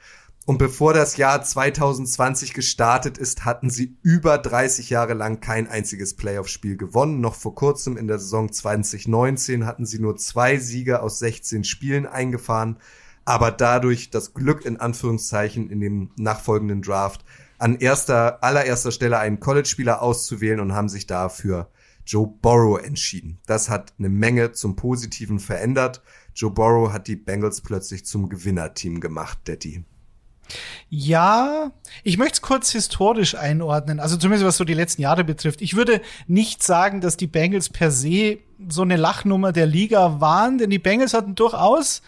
[0.46, 6.16] Und bevor das Jahr 2020 gestartet ist, hatten sie über 30 Jahre lang kein einziges
[6.16, 7.20] Playoff-Spiel gewonnen.
[7.20, 12.06] Noch vor kurzem in der Saison 2019 hatten sie nur zwei Siege aus 16 Spielen
[12.06, 12.78] eingefahren,
[13.26, 17.26] aber dadurch das Glück in Anführungszeichen in dem nachfolgenden Draft
[17.58, 21.72] an erster, allererster Stelle einen College-Spieler auszuwählen und haben sich dafür
[22.06, 23.40] Joe Borrow entschieden.
[23.48, 26.04] Das hat eine Menge zum Positiven verändert.
[26.36, 29.86] Joe Borrow hat die Bengals plötzlich zum Gewinnerteam gemacht, Daddy.
[30.90, 31.72] Ja,
[32.04, 35.62] ich möchte es kurz historisch einordnen, also zumindest was so die letzten Jahre betrifft.
[35.62, 40.58] Ich würde nicht sagen, dass die Bengals per se so eine Lachnummer der Liga waren,
[40.58, 42.02] denn die Bengals hatten durchaus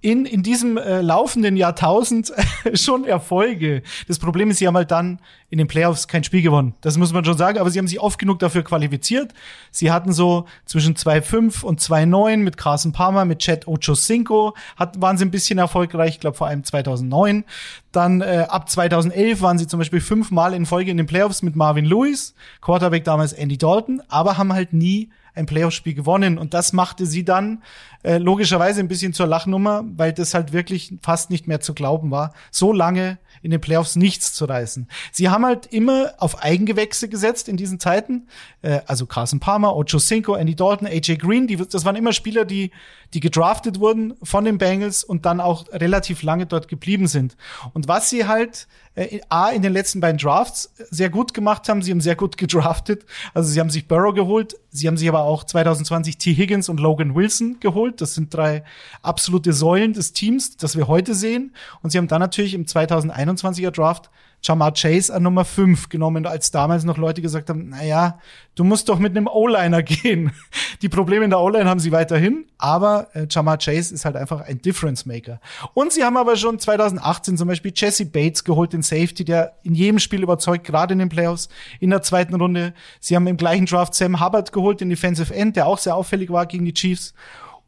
[0.00, 2.32] in, in diesem äh, laufenden Jahrtausend
[2.74, 3.82] schon Erfolge.
[4.06, 5.18] Das Problem ist, sie haben halt dann
[5.50, 6.74] in den Playoffs kein Spiel gewonnen.
[6.82, 9.32] Das muss man schon sagen, aber sie haben sich oft genug dafür qualifiziert.
[9.70, 15.16] Sie hatten so zwischen 2-5 und 2-9 mit Carson Palmer, mit Chad Ochocinco, hat, waren
[15.16, 17.44] sie ein bisschen erfolgreich, ich glaube vor allem 2009.
[17.90, 21.56] Dann äh, ab 2011 waren sie zum Beispiel fünfmal in Folge in den Playoffs mit
[21.56, 26.36] Marvin Lewis, Quarterback damals Andy Dalton, aber haben halt nie ein Playoff-Spiel gewonnen.
[26.38, 27.62] Und das machte sie dann
[28.02, 32.10] äh, logischerweise ein bisschen zur Lachnummer, weil das halt wirklich fast nicht mehr zu glauben
[32.10, 34.88] war, so lange in den Playoffs nichts zu reißen.
[35.12, 38.28] Sie haben halt immer auf Eigengewächse gesetzt in diesen Zeiten.
[38.62, 42.44] Äh, also Carson Palmer, Ocho Cinco, Andy Dalton, AJ Green, die, das waren immer Spieler,
[42.44, 42.70] die,
[43.14, 47.36] die gedraftet wurden von den Bengals und dann auch relativ lange dort geblieben sind.
[47.72, 51.82] Und was sie halt äh, A, in den letzten beiden Drafts sehr gut gemacht haben,
[51.82, 53.06] sie haben sehr gut gedraftet.
[53.32, 56.34] Also sie haben sich Burrow geholt, sie haben sich aber auch 2020 T.
[56.34, 58.00] Higgins und Logan Wilson geholt.
[58.00, 58.62] Das sind drei
[59.02, 61.54] absolute Säulen des Teams, das wir heute sehen.
[61.82, 64.10] Und sie haben dann natürlich im 2021er Draft
[64.42, 68.18] Jamar Chase an Nummer 5 genommen, als damals noch Leute gesagt haben, naja,
[68.54, 70.32] du musst doch mit einem O-Liner gehen.
[70.82, 74.42] Die Probleme in der O-Line haben sie weiterhin, aber äh, Jamar Chase ist halt einfach
[74.42, 75.40] ein Difference Maker.
[75.74, 79.74] Und sie haben aber schon 2018 zum Beispiel Jesse Bates geholt, den Safety, der in
[79.74, 81.48] jedem Spiel überzeugt, gerade in den Playoffs
[81.80, 82.74] in der zweiten Runde.
[83.00, 86.30] Sie haben im gleichen Draft Sam Hubbard geholt, den Defensive End, der auch sehr auffällig
[86.30, 87.12] war gegen die Chiefs.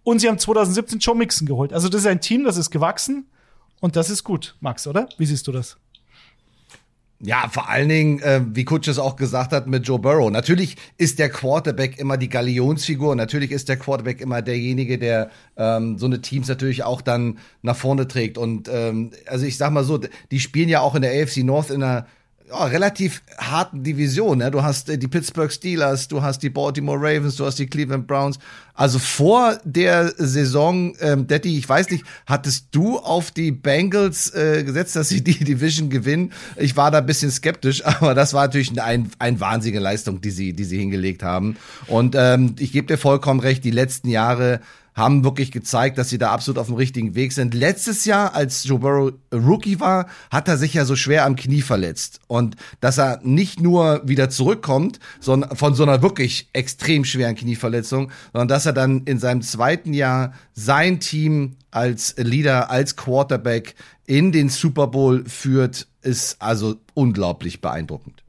[0.03, 1.73] Und sie haben 2017 Joe Mixon geholt.
[1.73, 3.27] Also das ist ein Team, das ist gewachsen
[3.81, 5.09] und das ist gut, Max, oder?
[5.19, 5.77] Wie siehst du das?
[7.23, 10.31] Ja, vor allen Dingen, äh, wie Kutsch es auch gesagt hat mit Joe Burrow.
[10.31, 13.15] Natürlich ist der Quarterback immer die Galionsfigur.
[13.15, 17.77] Natürlich ist der Quarterback immer derjenige, der ähm, so eine Teams natürlich auch dann nach
[17.77, 18.39] vorne trägt.
[18.39, 21.69] Und ähm, also ich sag mal so, die spielen ja auch in der AFC North
[21.69, 22.07] in einer
[22.51, 24.39] ja, relativ harten Division.
[24.39, 24.51] Ne?
[24.51, 28.07] Du hast äh, die Pittsburgh Steelers, du hast die Baltimore Ravens, du hast die Cleveland
[28.07, 28.39] Browns.
[28.75, 34.65] Also vor der Saison, ähm, Detti, ich weiß nicht, hattest du auf die Bengals äh,
[34.65, 36.33] gesetzt, dass sie die Division gewinnen?
[36.57, 40.31] Ich war da ein bisschen skeptisch, aber das war natürlich ein, ein wahnsinnige Leistung, die
[40.31, 41.57] sie, die sie hingelegt haben.
[41.87, 44.61] Und ähm, ich gebe dir vollkommen recht, die letzten Jahre
[45.01, 47.55] haben wirklich gezeigt, dass sie da absolut auf dem richtigen Weg sind.
[47.55, 51.63] Letztes Jahr, als Joe Burrow Rookie war, hat er sich ja so schwer am Knie
[51.63, 52.21] verletzt.
[52.29, 58.13] Und dass er nicht nur wieder zurückkommt, sondern von so einer wirklich extrem schweren Knieverletzung,
[58.33, 63.75] sondern dass er dann in seinem zweiten Jahr sein Team als Leader, als Quarterback
[64.07, 68.23] in den Super Bowl führt, ist also unglaublich beeindruckend.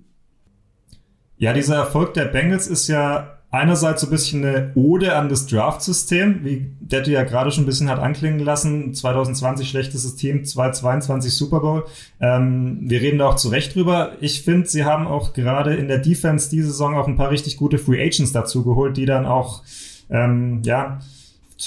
[1.38, 5.46] Ja, dieser Erfolg der Bengals ist ja einerseits so ein bisschen eine Ode an das
[5.46, 8.94] Draft-System, wie Detti ja gerade schon ein bisschen hat anklingen lassen.
[8.94, 11.86] 2020 schlechtestes Team, 2022 Super Bowl.
[12.22, 14.14] Ähm, wir reden da auch zu Recht drüber.
[14.22, 17.58] Ich finde, sie haben auch gerade in der Defense diese Saison auch ein paar richtig
[17.58, 19.64] gute Free Agents dazu geholt, die dann auch,
[20.10, 21.00] ähm, ja,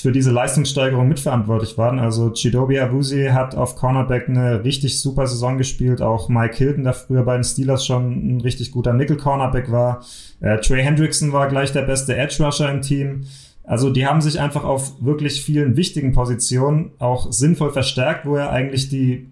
[0.01, 1.99] für diese Leistungssteigerung mitverantwortlich waren.
[1.99, 6.03] Also Chidobe Awuzie hat auf Cornerback eine richtig super Saison gespielt.
[6.03, 10.05] Auch Mike Hilton, der früher bei den Steelers schon ein richtig guter Nickel-Cornerback war.
[10.41, 13.27] Äh, Trey Hendrickson war gleich der beste Edge-Rusher im Team.
[13.63, 18.51] Also die haben sich einfach auf wirklich vielen wichtigen Positionen auch sinnvoll verstärkt, wo er
[18.51, 19.29] eigentlich die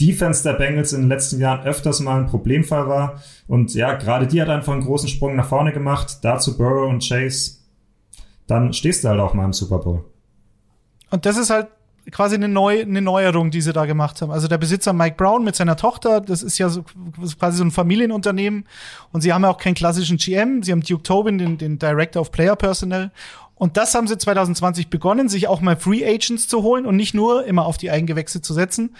[0.00, 3.22] Defense der Bengals in den letzten Jahren öfters mal ein Problemfall war.
[3.46, 6.18] Und ja, gerade die hat einfach einen großen Sprung nach vorne gemacht.
[6.22, 7.63] Dazu Burrow und Chase
[8.46, 10.04] dann stehst du halt auch mal im Super Bowl.
[11.10, 11.68] Und das ist halt
[12.10, 14.30] quasi eine, Neu eine Neuerung, die sie da gemacht haben.
[14.30, 16.84] Also der Besitzer Mike Brown mit seiner Tochter, das ist ja so,
[17.38, 18.66] quasi so ein Familienunternehmen.
[19.12, 20.62] Und sie haben ja auch keinen klassischen GM.
[20.62, 23.10] Sie haben Duke Tobin, den, den Director of Player Personnel.
[23.54, 27.14] Und das haben sie 2020 begonnen, sich auch mal Free Agents zu holen und nicht
[27.14, 28.96] nur immer auf die Eigengewächse zu setzen,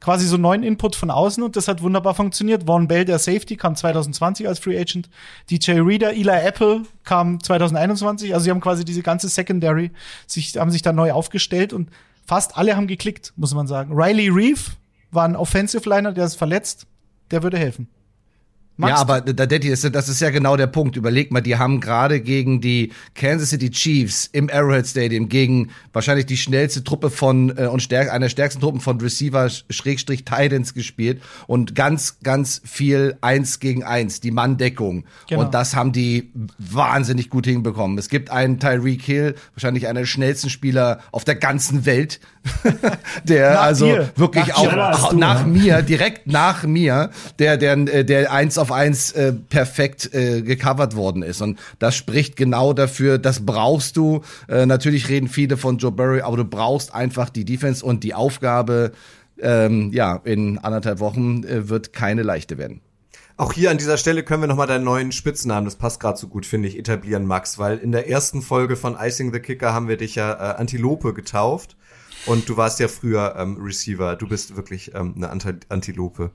[0.00, 2.64] quasi so neuen Input von außen und das hat wunderbar funktioniert.
[2.66, 5.08] Vaughn Bell, der Safety, kam 2020 als Free Agent.
[5.50, 8.34] DJ Reader, Eli Apple kam 2021.
[8.34, 9.90] Also sie haben quasi diese ganze Secondary,
[10.26, 11.90] sich, haben sich da neu aufgestellt und
[12.24, 13.92] fast alle haben geklickt, muss man sagen.
[13.94, 14.60] Riley Reeve
[15.10, 16.86] war ein Offensive Liner, der ist verletzt.
[17.30, 17.88] Der würde helfen.
[18.80, 20.94] Magst ja, aber Daddy, das, das ist ja genau der Punkt.
[20.94, 26.26] Überleg mal, die haben gerade gegen die Kansas City Chiefs im Arrowhead Stadium gegen wahrscheinlich
[26.26, 30.74] die schnellste Truppe von äh, und stärk, einer der stärksten Truppen von Receiver Schrägstrich Titans
[30.74, 35.42] gespielt und ganz ganz viel eins gegen eins, die Manndeckung genau.
[35.42, 37.98] und das haben die wahnsinnig gut hinbekommen.
[37.98, 42.20] Es gibt einen Tyreek Hill, wahrscheinlich einer der schnellsten Spieler auf der ganzen Welt,
[43.24, 44.10] der nach also dir.
[44.14, 48.72] wirklich nach auch nach du, mir direkt nach mir, der der der eins auf auf
[48.72, 51.40] eins äh, perfekt äh, gecovert worden ist.
[51.40, 54.20] Und das spricht genau dafür, das brauchst du.
[54.46, 58.14] Äh, natürlich reden viele von Joe Burry, aber du brauchst einfach die Defense und die
[58.14, 58.92] Aufgabe,
[59.40, 62.80] ähm, ja, in anderthalb Wochen äh, wird keine leichte werden.
[63.38, 66.26] Auch hier an dieser Stelle können wir nochmal deinen neuen Spitznamen, das passt gerade so
[66.26, 69.86] gut, finde ich, etablieren, Max, weil in der ersten Folge von Icing the Kicker haben
[69.86, 71.76] wir dich ja äh, Antilope getauft.
[72.26, 74.16] Und du warst ja früher ähm, Receiver.
[74.16, 76.30] Du bist wirklich ähm, eine Antilope.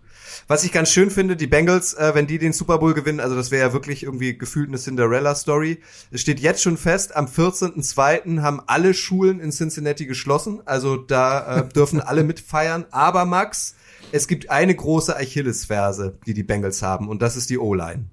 [0.47, 3.35] Was ich ganz schön finde, die Bengals, äh, wenn die den Super Bowl gewinnen, also
[3.35, 5.79] das wäre ja wirklich irgendwie gefühlt eine Cinderella-Story.
[6.11, 8.41] Es steht jetzt schon fest, am 14.02.
[8.41, 10.61] haben alle Schulen in Cincinnati geschlossen.
[10.65, 12.85] Also da äh, dürfen alle mitfeiern.
[12.91, 13.75] Aber Max,
[14.11, 17.07] es gibt eine große Achillesferse, die die Bengals haben.
[17.09, 18.05] Und das ist die O-Line.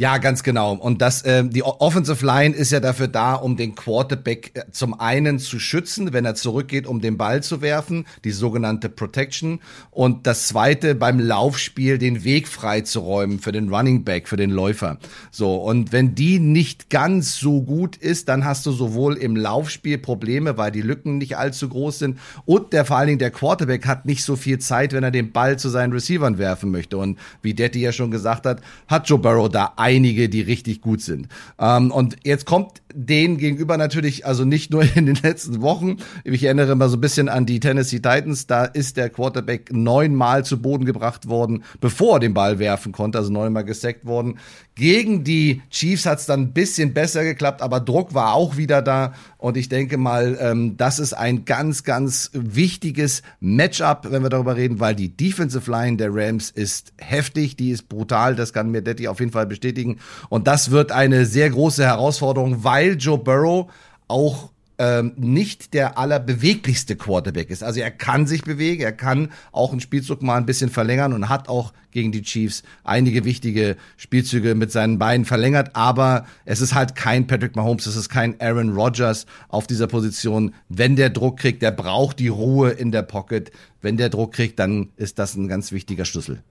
[0.00, 0.72] Ja, ganz genau.
[0.72, 4.98] Und das, äh, die Offensive Line ist ja dafür da, um den Quarterback äh, zum
[4.98, 9.60] einen zu schützen, wenn er zurückgeht, um den Ball zu werfen, die sogenannte Protection.
[9.90, 14.38] Und das zweite beim Laufspiel den Weg frei zu räumen für den Running Back, für
[14.38, 14.96] den Läufer.
[15.30, 15.56] So.
[15.56, 20.56] Und wenn die nicht ganz so gut ist, dann hast du sowohl im Laufspiel Probleme,
[20.56, 24.06] weil die Lücken nicht allzu groß sind und der vor allen Dingen der Quarterback hat
[24.06, 26.96] nicht so viel Zeit, wenn er den Ball zu seinen Receivern werfen möchte.
[26.96, 31.00] Und wie Detti ja schon gesagt hat, hat Joe Burrow da einige, die richtig gut
[31.00, 31.28] sind.
[31.58, 35.96] Ähm, und jetzt kommt denen gegenüber natürlich, also nicht nur in den letzten Wochen.
[36.24, 38.46] Ich erinnere mal so ein bisschen an die Tennessee Titans.
[38.46, 43.18] Da ist der Quarterback neunmal zu Boden gebracht worden, bevor er den Ball werfen konnte,
[43.18, 44.38] also neunmal gesackt worden.
[44.74, 48.80] Gegen die Chiefs hat es dann ein bisschen besser geklappt, aber Druck war auch wieder
[48.80, 49.12] da.
[49.36, 54.56] Und ich denke mal, ähm, das ist ein ganz, ganz wichtiges Matchup, wenn wir darüber
[54.56, 58.34] reden, weil die Defensive Line der Rams ist heftig, die ist brutal.
[58.36, 59.98] Das kann mir Detti auf jeden Fall bestätigen.
[60.30, 63.70] Und das wird eine sehr große Herausforderung, weil Joe Burrow
[64.08, 67.62] auch ähm, nicht der allerbeweglichste Quarterback ist.
[67.62, 71.28] Also er kann sich bewegen, er kann auch einen Spielzug mal ein bisschen verlängern und
[71.28, 76.74] hat auch gegen die Chiefs einige wichtige Spielzüge mit seinen Beinen verlängert, aber es ist
[76.74, 80.54] halt kein Patrick Mahomes, es ist kein Aaron Rodgers auf dieser Position.
[80.70, 83.50] Wenn der Druck kriegt, der braucht die Ruhe in der Pocket.
[83.82, 86.42] Wenn der Druck kriegt, dann ist das ein ganz wichtiger Schlüssel.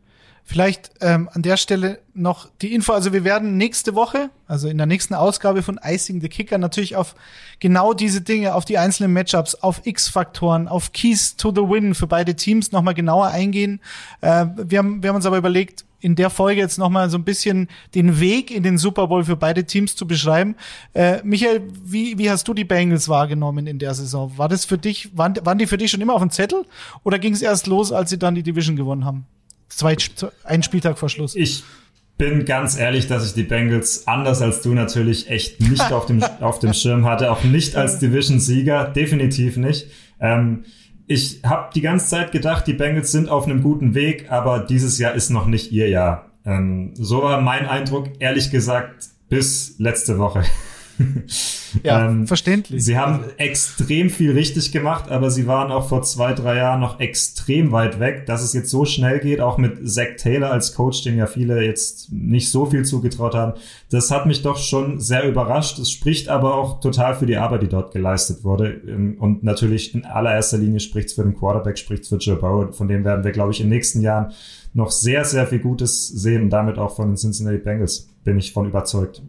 [0.43, 2.93] Vielleicht ähm, an der Stelle noch die Info.
[2.93, 6.95] Also wir werden nächste Woche, also in der nächsten Ausgabe von Icing the Kicker, natürlich
[6.95, 7.15] auf
[7.59, 12.07] genau diese Dinge, auf die einzelnen Matchups, auf X-Faktoren, auf Keys to the Win für
[12.07, 13.79] beide Teams nochmal genauer eingehen.
[14.21, 17.23] Äh, wir, haben, wir haben uns aber überlegt, in der Folge jetzt nochmal so ein
[17.23, 20.55] bisschen den Weg in den Super Bowl für beide Teams zu beschreiben.
[20.93, 24.37] Äh, Michael, wie, wie hast du die Bengals wahrgenommen in der Saison?
[24.37, 26.65] War das für dich, waren, waren die für dich schon immer auf dem Zettel
[27.03, 29.25] oder ging es erst los, als sie dann die Division gewonnen haben?
[29.69, 29.95] Zwei,
[30.43, 31.35] ein Spieltag vor Schluss.
[31.35, 31.63] Ich
[32.17, 36.21] bin ganz ehrlich, dass ich die Bengals anders als du natürlich echt nicht auf dem,
[36.41, 39.87] auf dem Schirm hatte, auch nicht als Division-Sieger, definitiv nicht.
[40.19, 40.65] Ähm,
[41.07, 44.99] ich habe die ganze Zeit gedacht, die Bengals sind auf einem guten Weg, aber dieses
[44.99, 46.29] Jahr ist noch nicht ihr Jahr.
[46.45, 50.43] Ähm, so war mein Eindruck, ehrlich gesagt, bis letzte Woche.
[51.83, 52.83] ja, ähm, verständlich.
[52.83, 56.99] Sie haben extrem viel richtig gemacht, aber sie waren auch vor zwei, drei Jahren noch
[56.99, 61.03] extrem weit weg, dass es jetzt so schnell geht, auch mit Zach Taylor als Coach,
[61.03, 63.53] dem ja viele jetzt nicht so viel zugetraut haben.
[63.89, 65.79] Das hat mich doch schon sehr überrascht.
[65.79, 68.81] Es spricht aber auch total für die Arbeit, die dort geleistet wurde.
[68.87, 72.35] Ähm, und natürlich in allererster Linie spricht es für den Quarterback, spricht es für Joe
[72.35, 72.75] Burrow.
[72.75, 74.33] Von dem werden wir, glaube ich, in den nächsten Jahren
[74.73, 78.07] noch sehr, sehr viel Gutes sehen und damit auch von den Cincinnati Bengals.
[78.23, 79.23] Bin ich von überzeugt.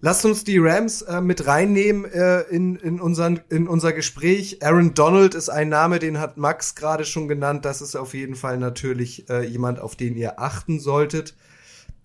[0.00, 4.62] Lasst uns die Rams äh, mit reinnehmen äh, in, in, unseren, in unser Gespräch.
[4.62, 7.64] Aaron Donald ist ein Name, den hat Max gerade schon genannt.
[7.64, 11.34] Das ist auf jeden Fall natürlich äh, jemand, auf den ihr achten solltet.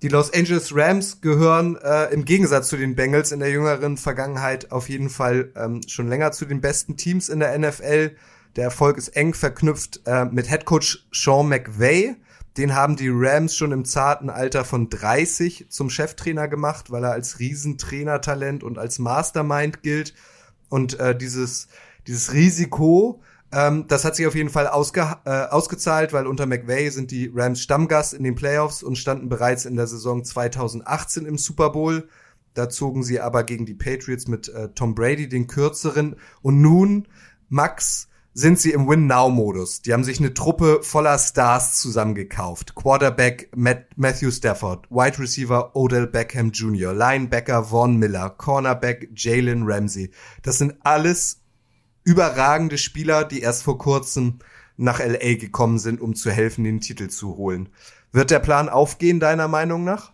[0.02, 4.72] Die Los Angeles Rams gehören äh, im Gegensatz zu den Bengals in der jüngeren Vergangenheit
[4.72, 8.16] auf jeden Fall ähm, schon länger zu den besten Teams in der NFL.
[8.56, 12.16] Der Erfolg ist eng verknüpft äh, mit Headcoach Sean McVay
[12.58, 17.12] den haben die Rams schon im zarten Alter von 30 zum Cheftrainer gemacht, weil er
[17.12, 20.14] als Riesentrainertalent und als Mastermind gilt.
[20.70, 21.68] Und äh, dieses,
[22.06, 26.90] dieses Risiko, ähm, das hat sich auf jeden Fall ausge äh, ausgezahlt, weil unter McVay
[26.90, 31.38] sind die Rams Stammgast in den Playoffs und standen bereits in der Saison 2018 im
[31.38, 32.08] Super Bowl.
[32.54, 36.18] Da zogen sie aber gegen die Patriots mit äh, Tom Brady den kürzeren.
[36.42, 37.08] Und nun,
[37.50, 39.82] Max, sind sie im Win-Now-Modus.
[39.84, 42.74] Die haben sich eine Truppe voller Stars zusammengekauft.
[42.76, 50.12] Quarterback Matt Matthew Stafford, Wide Receiver Odell Beckham Jr., Linebacker Vaughn Miller, Cornerback Jalen Ramsey.
[50.42, 51.42] Das sind alles
[52.04, 54.40] überragende Spieler, die erst vor kurzem
[54.78, 57.70] nach LA gekommen sind, um zu helfen, den Titel zu holen.
[58.12, 60.12] Wird der Plan aufgehen, deiner Meinung nach?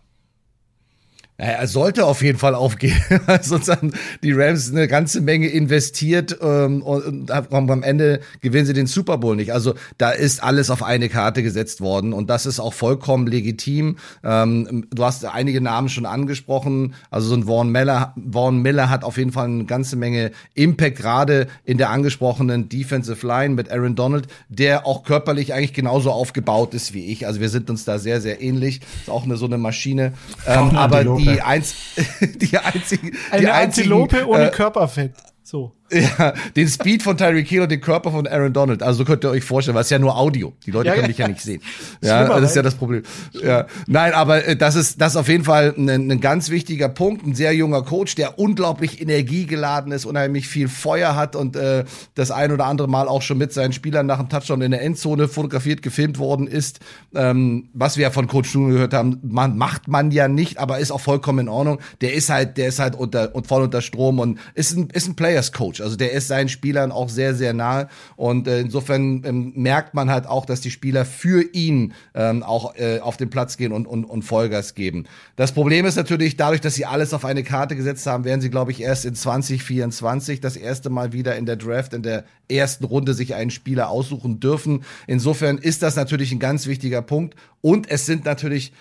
[1.40, 3.00] Er sollte auf jeden Fall aufgehen,
[3.40, 7.30] sonst haben die Rams eine ganze Menge investiert ähm, und, und
[7.70, 9.54] am Ende gewinnen sie den Super Bowl nicht.
[9.54, 13.96] Also da ist alles auf eine Karte gesetzt worden und das ist auch vollkommen legitim.
[14.22, 19.02] Ähm, du hast einige Namen schon angesprochen, also so ein Vaughn Miller, Vaughn Miller hat
[19.02, 23.94] auf jeden Fall eine ganze Menge Impact gerade in der angesprochenen Defensive Line mit Aaron
[23.94, 27.26] Donald, der auch körperlich eigentlich genauso aufgebaut ist wie ich.
[27.26, 28.82] Also wir sind uns da sehr sehr ähnlich.
[29.00, 30.12] Ist auch eine so eine Maschine,
[30.46, 31.74] ähm, aber die die, eins,
[32.20, 35.14] die einzige, Eine die Antilope ohne äh, Körperfett.
[35.42, 35.72] So.
[35.92, 38.82] Ja, den Speed von Tyreek Hill und den Körper von Aaron Donald.
[38.82, 40.52] Also so könnt ihr euch vorstellen, weil es ja nur Audio.
[40.64, 41.08] Die Leute ja, können ja.
[41.08, 41.62] mich ja nicht sehen.
[42.02, 43.02] Ja, das ist ja das Problem.
[43.32, 43.66] Ja.
[43.86, 47.26] Nein, aber äh, das ist das ist auf jeden Fall ein, ein ganz wichtiger Punkt.
[47.26, 52.30] Ein sehr junger Coach, der unglaublich energiegeladen ist, unheimlich viel Feuer hat und äh, das
[52.30, 55.28] ein oder andere Mal auch schon mit seinen Spielern nach dem Touchdown in der Endzone
[55.28, 56.80] fotografiert, gefilmt worden ist.
[57.14, 60.78] Ähm, was wir ja von Coach Nuno gehört haben, man macht man ja nicht, aber
[60.78, 61.80] ist auch vollkommen in Ordnung.
[62.00, 65.08] Der ist halt, der ist halt unter und voll unter Strom und ist ein ist
[65.08, 65.79] ein Players Coach.
[65.80, 67.88] Also der ist seinen Spielern auch sehr, sehr nahe.
[68.16, 72.74] Und äh, insofern ähm, merkt man halt auch, dass die Spieler für ihn ähm, auch
[72.76, 75.04] äh, auf den Platz gehen und, und, und Vollgas geben.
[75.36, 78.50] Das Problem ist natürlich, dadurch, dass sie alles auf eine Karte gesetzt haben, werden sie,
[78.50, 82.84] glaube ich, erst in 2024 das erste Mal wieder in der Draft, in der ersten
[82.84, 84.84] Runde sich einen Spieler aussuchen dürfen.
[85.06, 87.34] Insofern ist das natürlich ein ganz wichtiger Punkt.
[87.60, 88.72] Und es sind natürlich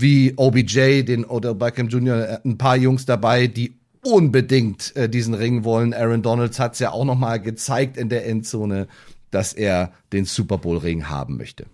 [0.00, 5.64] wie OBJ, den Odell Beckham Jr., ein paar Jungs dabei, die unbedingt äh, diesen Ring
[5.64, 5.94] wollen.
[5.94, 8.88] Aaron Donalds hat es ja auch noch mal gezeigt in der Endzone,
[9.30, 11.66] dass er den Super Bowl Ring haben möchte.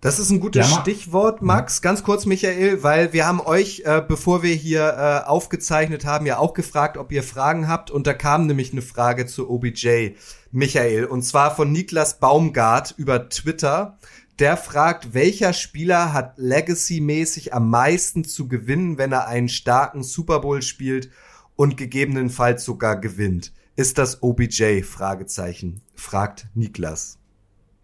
[0.00, 1.82] Das ist ein gutes ja, Stichwort, Max.
[1.82, 6.38] Ganz kurz, Michael, weil wir haben euch, äh, bevor wir hier äh, aufgezeichnet haben, ja
[6.38, 7.90] auch gefragt, ob ihr Fragen habt.
[7.90, 10.10] Und da kam nämlich eine Frage zu OBJ,
[10.52, 11.04] Michael.
[11.04, 13.98] Und zwar von Niklas Baumgart über Twitter.
[14.38, 20.38] Der fragt, welcher Spieler hat Legacy-mäßig am meisten zu gewinnen, wenn er einen starken Super
[20.38, 21.10] Bowl spielt
[21.58, 23.52] und gegebenenfalls sogar gewinnt?
[23.74, 24.82] Ist das OBJ?
[24.82, 25.82] Fragezeichen.
[25.94, 27.18] Fragt Niklas.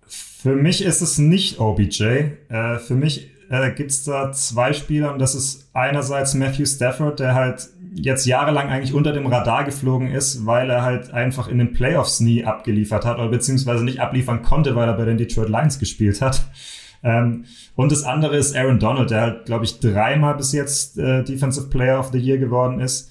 [0.07, 2.03] Für mich ist es nicht OBJ.
[2.49, 7.19] Äh, für mich äh, gibt es da zwei Spieler und das ist einerseits Matthew Stafford,
[7.19, 11.59] der halt jetzt jahrelang eigentlich unter dem Radar geflogen ist, weil er halt einfach in
[11.59, 15.49] den Playoffs nie abgeliefert hat oder beziehungsweise nicht abliefern konnte, weil er bei den Detroit
[15.49, 16.45] Lions gespielt hat.
[17.03, 17.45] Ähm,
[17.75, 21.69] und das andere ist Aaron Donald, der halt, glaube ich, dreimal bis jetzt äh, Defensive
[21.69, 23.11] Player of the Year geworden ist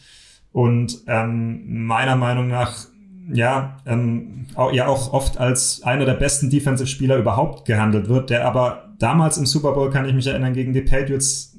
[0.53, 2.87] und ähm, meiner Meinung nach
[3.31, 8.45] ja, ähm, auch, ja auch oft als einer der besten Defensive-Spieler überhaupt gehandelt wird, der
[8.45, 11.57] aber damals im Super Bowl, kann ich mich erinnern, gegen die Patriots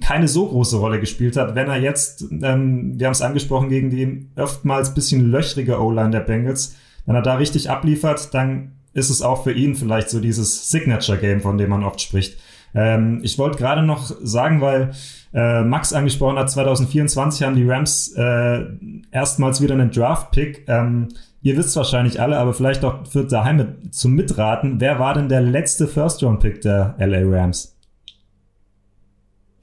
[0.00, 1.54] keine so große Rolle gespielt hat.
[1.54, 6.20] Wenn er jetzt, ähm, wir haben es angesprochen, gegen die oftmals bisschen löchrige O-Line der
[6.20, 6.76] Bengals,
[7.06, 11.40] wenn er da richtig abliefert, dann ist es auch für ihn vielleicht so dieses Signature-Game,
[11.40, 12.38] von dem man oft spricht.
[12.74, 14.92] Ähm, ich wollte gerade noch sagen, weil
[15.32, 18.64] äh, Max angesprochen hat, 2024 haben die Rams äh,
[19.12, 20.64] erstmals wieder einen Draft-Pick.
[20.68, 21.08] Ähm,
[21.42, 24.80] ihr wisst wahrscheinlich alle, aber vielleicht auch für daheim mit, zum Mitraten.
[24.80, 27.76] Wer war denn der letzte First-Round-Pick der LA Rams?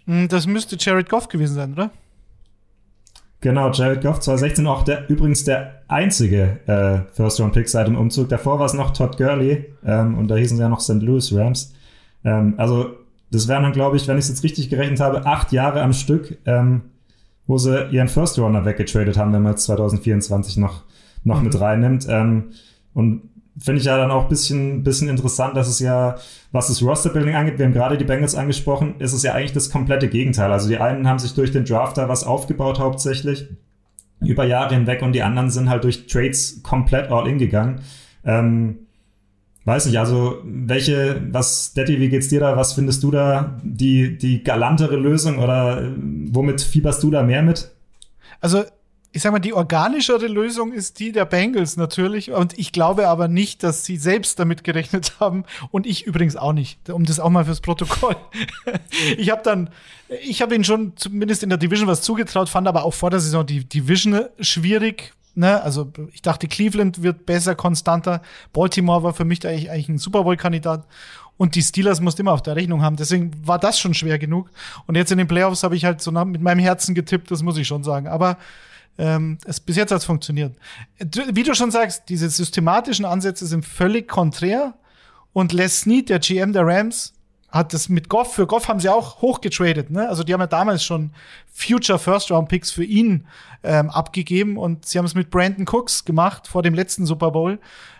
[0.05, 1.91] Hm, das müsste Jared Goff gewesen sein, oder?
[3.41, 8.30] Genau, Jared Goff 2016 auch der übrigens der einzige äh, First-Round-Pick seit dem Umzug.
[8.30, 11.01] Davor war es noch Todd Gurley ähm, und da hießen sie ja noch St.
[11.01, 11.74] Louis Rams.
[12.24, 12.95] Ähm, also
[13.32, 15.93] das wären dann, glaube ich, wenn ich es jetzt richtig gerechnet habe, acht Jahre am
[15.93, 16.84] Stück, ähm,
[17.45, 20.84] wo sie ihren First Runner weggetradet haben, wenn man jetzt 2024 noch,
[21.23, 21.43] noch mhm.
[21.45, 22.07] mit reinnimmt.
[22.09, 22.51] Ähm,
[22.93, 23.23] und
[23.57, 26.15] finde ich ja dann auch ein bisschen, bisschen interessant, dass es ja,
[26.51, 29.69] was das Roster-Building angeht, wir haben gerade die Bengals angesprochen, ist es ja eigentlich das
[29.69, 30.51] komplette Gegenteil.
[30.51, 33.47] Also die einen haben sich durch den Draft da was aufgebaut hauptsächlich
[34.21, 37.82] über Jahre hinweg und die anderen sind halt durch Trades komplett all in gegangen.
[38.23, 38.86] Ähm,
[39.68, 42.55] weiß nicht, also welche, was, Daddy, wie geht's dir da?
[42.55, 45.91] Was findest du da die, die galantere Lösung oder äh,
[46.32, 47.70] womit fieberst du da mehr mit?
[48.39, 48.63] Also,
[49.11, 52.32] ich sag mal, die organischere Lösung ist die der Bengals natürlich.
[52.32, 55.43] Und ich glaube aber nicht, dass sie selbst damit gerechnet haben.
[55.70, 56.89] Und ich übrigens auch nicht.
[56.89, 58.15] Um das auch mal fürs Protokoll.
[59.18, 59.70] ich habe dann,
[60.24, 63.20] ich habe ihnen schon zumindest in der Division was zugetraut, fand aber auch vor der
[63.20, 65.61] Saison die Division schwierig, Ne?
[65.61, 68.23] Also ich dachte, Cleveland wird besser, konstanter.
[68.53, 70.88] Baltimore war für mich eigentlich, eigentlich ein Super Bowl-Kandidat.
[71.38, 72.95] Und die Steelers musste immer auf der Rechnung haben.
[72.95, 74.49] Deswegen war das schon schwer genug.
[74.88, 77.57] Und jetzt in den Playoffs habe ich halt so mit meinem Herzen getippt, das muss
[77.57, 78.07] ich schon sagen.
[78.07, 78.38] Aber
[78.97, 80.55] ähm, es, bis jetzt hat es funktioniert.
[80.97, 84.73] Wie du schon sagst, diese systematischen Ansätze sind völlig konträr.
[85.33, 87.13] Und Les Snead, der GM der Rams,
[87.57, 90.07] hat das mit Goff, für Goff haben sie auch hochgetradet, ne?
[90.07, 91.11] Also die haben ja damals schon
[91.51, 93.27] Future First Round Picks für ihn
[93.63, 97.59] ähm, abgegeben und sie haben es mit Brandon Cooks gemacht vor dem letzten Super Bowl.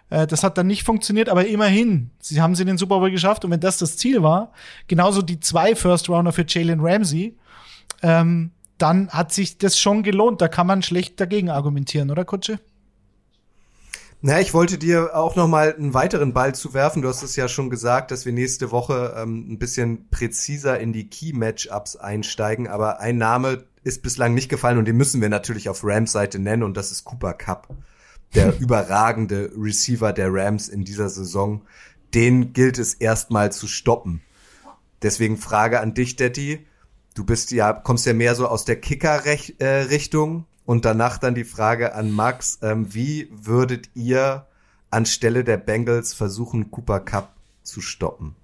[0.09, 3.43] Äh, das hat dann nicht funktioniert, aber immerhin, sie haben sie den Super Bowl geschafft
[3.43, 4.51] und wenn das das Ziel war,
[4.87, 7.35] genauso die zwei First Rounder für Jalen Ramsey,
[8.01, 10.41] ähm, dann hat sich das schon gelohnt.
[10.41, 12.59] Da kann man schlecht dagegen argumentieren, oder Kutsche?
[14.28, 17.01] Na, ich wollte dir auch noch mal einen weiteren Ball zuwerfen.
[17.01, 20.91] Du hast es ja schon gesagt, dass wir nächste Woche ähm, ein bisschen präziser in
[20.91, 22.67] die Key-Matchups einsteigen.
[22.67, 26.39] Aber ein Name ist bislang nicht gefallen und den müssen wir natürlich auf Rams Seite
[26.39, 27.69] nennen und das ist Cooper Cup,
[28.36, 31.61] der überragende Receiver der Rams in dieser Saison.
[32.13, 34.19] Den gilt es erstmal zu stoppen.
[35.03, 36.67] Deswegen Frage an dich, Daddy.
[37.15, 40.47] Du bist ja, kommst ja mehr so aus der Kicker-Richtung.
[40.68, 44.45] Und danach dann die Frage an Max, ähm, wie würdet ihr
[44.91, 48.36] anstelle der Bengals versuchen, Cooper Cup zu stoppen?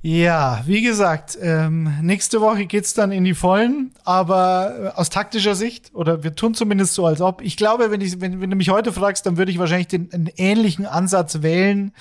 [0.00, 5.54] Ja, wie gesagt, ähm, nächste Woche geht's dann in die Vollen, aber äh, aus taktischer
[5.54, 7.42] Sicht, oder wir tun zumindest so, als ob.
[7.42, 10.10] Ich glaube, wenn, ich, wenn, wenn du mich heute fragst, dann würde ich wahrscheinlich den
[10.10, 11.92] einen ähnlichen Ansatz wählen.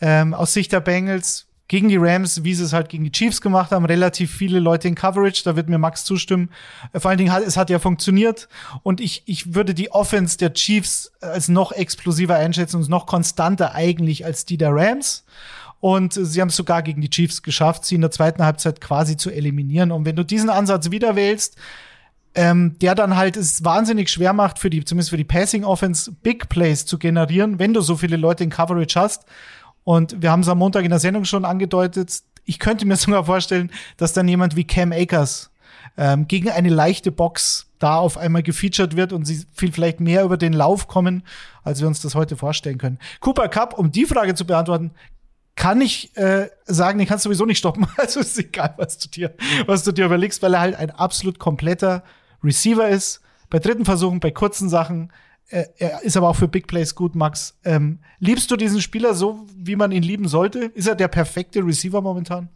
[0.00, 3.40] Ähm, aus Sicht der Bengals gegen die Rams, wie sie es halt gegen die Chiefs
[3.40, 6.50] gemacht haben, relativ viele Leute in Coverage, da wird mir Max zustimmen.
[6.92, 8.48] Äh, vor allen Dingen hat es hat ja funktioniert
[8.82, 13.74] und ich ich würde die Offense der Chiefs als noch explosiver einschätzen und noch konstanter
[13.74, 15.24] eigentlich als die der Rams.
[15.78, 19.16] Und sie haben es sogar gegen die Chiefs geschafft, sie in der zweiten Halbzeit quasi
[19.16, 19.92] zu eliminieren.
[19.92, 21.56] Und wenn du diesen Ansatz wieder wählst,
[22.34, 26.12] ähm, der dann halt es wahnsinnig schwer macht für die, zumindest für die Passing Offense,
[26.22, 29.24] Big Plays zu generieren, wenn du so viele Leute in Coverage hast,
[29.86, 32.24] und wir haben es am Montag in der Sendung schon angedeutet.
[32.44, 35.52] Ich könnte mir sogar vorstellen, dass dann jemand wie Cam Akers
[35.96, 40.24] ähm, gegen eine leichte Box da auf einmal gefeatured wird und sie viel vielleicht mehr
[40.24, 41.22] über den Lauf kommen,
[41.62, 42.98] als wir uns das heute vorstellen können.
[43.20, 44.90] Cooper Cup, um die Frage zu beantworten,
[45.54, 47.86] kann ich äh, sagen, den kannst du sowieso nicht stoppen.
[47.96, 49.34] Also ist egal, was du dir,
[49.66, 52.02] was du dir überlegst, weil er halt ein absolut kompletter
[52.42, 53.20] Receiver ist.
[53.50, 55.12] Bei dritten Versuchen, bei kurzen Sachen.
[55.48, 57.58] Äh, er ist aber auch für Big Plays gut, Max.
[57.64, 60.60] Ähm, liebst du diesen Spieler so, wie man ihn lieben sollte?
[60.74, 62.48] Ist er der perfekte Receiver momentan?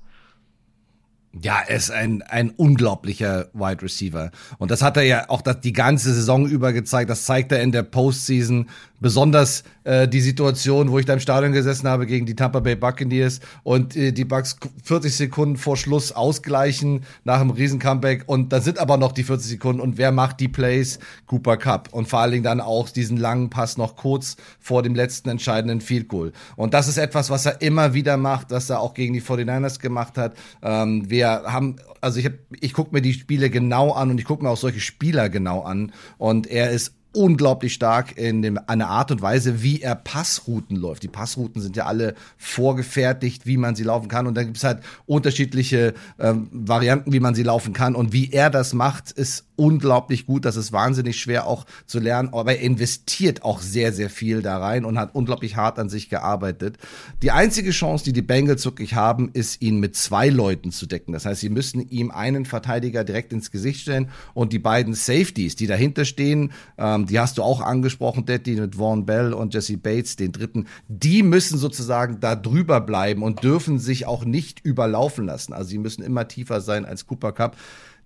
[1.33, 4.33] Ja, er ist ein, ein unglaublicher Wide Receiver.
[4.59, 7.09] Und das hat er ja auch die ganze Saison über gezeigt.
[7.09, 8.69] Das zeigt er in der Postseason.
[8.99, 12.77] Besonders äh, die Situation, wo ich da im Stadion gesessen habe gegen die Tampa Bay
[12.77, 18.53] Buccaneers und äh, die Bucks 40 Sekunden vor Schluss ausgleichen nach einem riesen Comeback und
[18.53, 20.99] da sind aber noch die 40 Sekunden und wer macht die Plays?
[21.27, 24.95] Cooper Cup und vor allen Dingen dann auch diesen langen Pass noch kurz vor dem
[24.95, 26.33] letzten entscheidenden Field Goal.
[26.57, 29.79] Und das ist etwas, was er immer wieder macht, was er auch gegen die 49ers
[29.81, 30.35] gemacht hat.
[30.63, 34.25] Ähm, wir haben, also ich, hab, ich gucke mir die Spiele genau an und ich
[34.25, 35.93] gucke mir auch solche Spieler genau an.
[36.19, 41.03] Und er ist unglaublich stark in dem, einer Art und Weise, wie er Passrouten läuft.
[41.03, 44.27] Die Passrouten sind ja alle vorgefertigt, wie man sie laufen kann.
[44.27, 47.95] Und dann gibt's halt unterschiedliche ähm, Varianten, wie man sie laufen kann.
[47.97, 50.45] Und wie er das macht, ist unglaublich gut.
[50.45, 52.31] Das ist wahnsinnig schwer auch zu lernen.
[52.33, 56.11] Aber er investiert auch sehr, sehr viel da rein und hat unglaublich hart an sich
[56.11, 56.79] gearbeitet.
[57.23, 61.13] Die einzige Chance, die die Bengals wirklich haben, ist, ihn mit zwei Leuten zu decken.
[61.13, 65.57] Das heißt, sie müssen ihm einen Verteidiger direkt ins Gesicht stellen und die beiden Safeties,
[65.57, 69.55] die dahinter stehen, ähm, ähm, die hast du auch angesprochen, Daddy, mit Vaughn Bell und
[69.55, 70.67] Jesse Bates, den dritten.
[70.89, 75.53] Die müssen sozusagen da drüber bleiben und dürfen sich auch nicht überlaufen lassen.
[75.53, 77.57] Also sie müssen immer tiefer sein als Cooper Cup.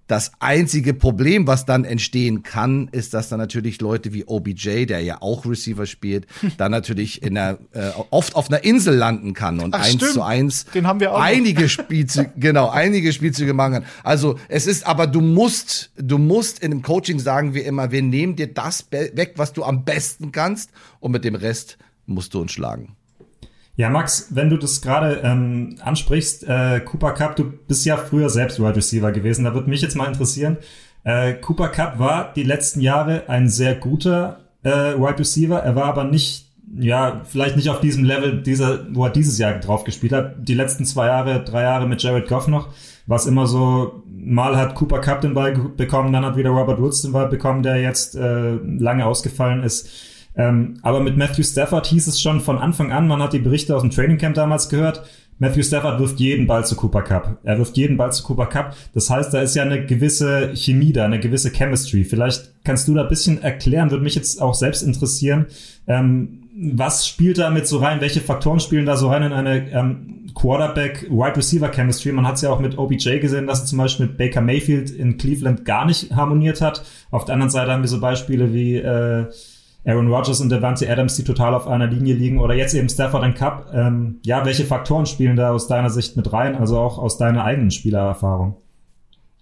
[0.07, 5.00] Das einzige Problem, was dann entstehen kann, ist, dass dann natürlich Leute wie OBJ, der
[5.00, 6.26] ja auch Receiver spielt,
[6.59, 10.66] dann natürlich in der, äh, oft auf einer Insel landen kann und eins zu eins
[10.74, 13.84] Den haben wir auch einige Spielzüge, genau, einige Spielzüge machen.
[14.02, 18.02] Also es ist, aber du musst, du musst in dem Coaching sagen wir immer, wir
[18.02, 22.40] nehmen dir das weg, was du am besten kannst und mit dem Rest musst du
[22.40, 22.96] uns schlagen.
[23.77, 28.31] Ja, Max, wenn du das gerade ähm, ansprichst, äh, Cooper Cup, du bist ja früher
[28.31, 29.45] selbst Wide Receiver gewesen.
[29.45, 30.59] Da würde mich jetzt mal interessieren.
[31.03, 35.59] Äh, Cooper Cup war die letzten Jahre ein sehr guter äh, Wide Receiver.
[35.59, 39.59] Er war aber nicht, ja, vielleicht nicht auf diesem Level, dieser, wo er dieses Jahr
[39.59, 40.49] drauf gespielt hat.
[40.49, 42.68] Die letzten zwei Jahre, drei Jahre mit Jared Goff noch,
[43.07, 46.81] war es immer so, mal hat Cooper Cup den Ball bekommen, dann hat wieder Robert
[46.81, 49.91] Woods den Ball bekommen, der jetzt äh, lange ausgefallen ist.
[50.37, 53.74] Ähm, aber mit Matthew Stafford hieß es schon von Anfang an, man hat die Berichte
[53.74, 55.05] aus dem Training Camp damals gehört,
[55.39, 57.39] Matthew Stafford wirft jeden Ball zu Cooper Cup.
[57.43, 58.76] Er wirft jeden Ball zu Cooper Cup.
[58.95, 62.05] Das heißt, da ist ja eine gewisse Chemie da, eine gewisse Chemistry.
[62.05, 65.47] Vielleicht kannst du da ein bisschen erklären, würde mich jetzt auch selbst interessieren.
[65.87, 68.01] Ähm, was spielt da mit so rein?
[68.01, 72.12] Welche Faktoren spielen da so rein in eine ähm, Quarterback-Wide-Receiver-Chemistry?
[72.12, 74.91] Man hat es ja auch mit OBJ gesehen, dass er zum Beispiel mit Baker Mayfield
[74.91, 76.85] in Cleveland gar nicht harmoniert hat.
[77.11, 79.26] Auf der anderen Seite haben wir so Beispiele wie äh,
[79.85, 83.22] Aaron Rodgers und Devante Adams, die total auf einer Linie liegen oder jetzt eben Stafford
[83.22, 83.70] und Cup.
[83.74, 87.45] Ähm, ja, welche Faktoren spielen da aus deiner Sicht mit rein, also auch aus deiner
[87.45, 88.57] eigenen Spielererfahrung?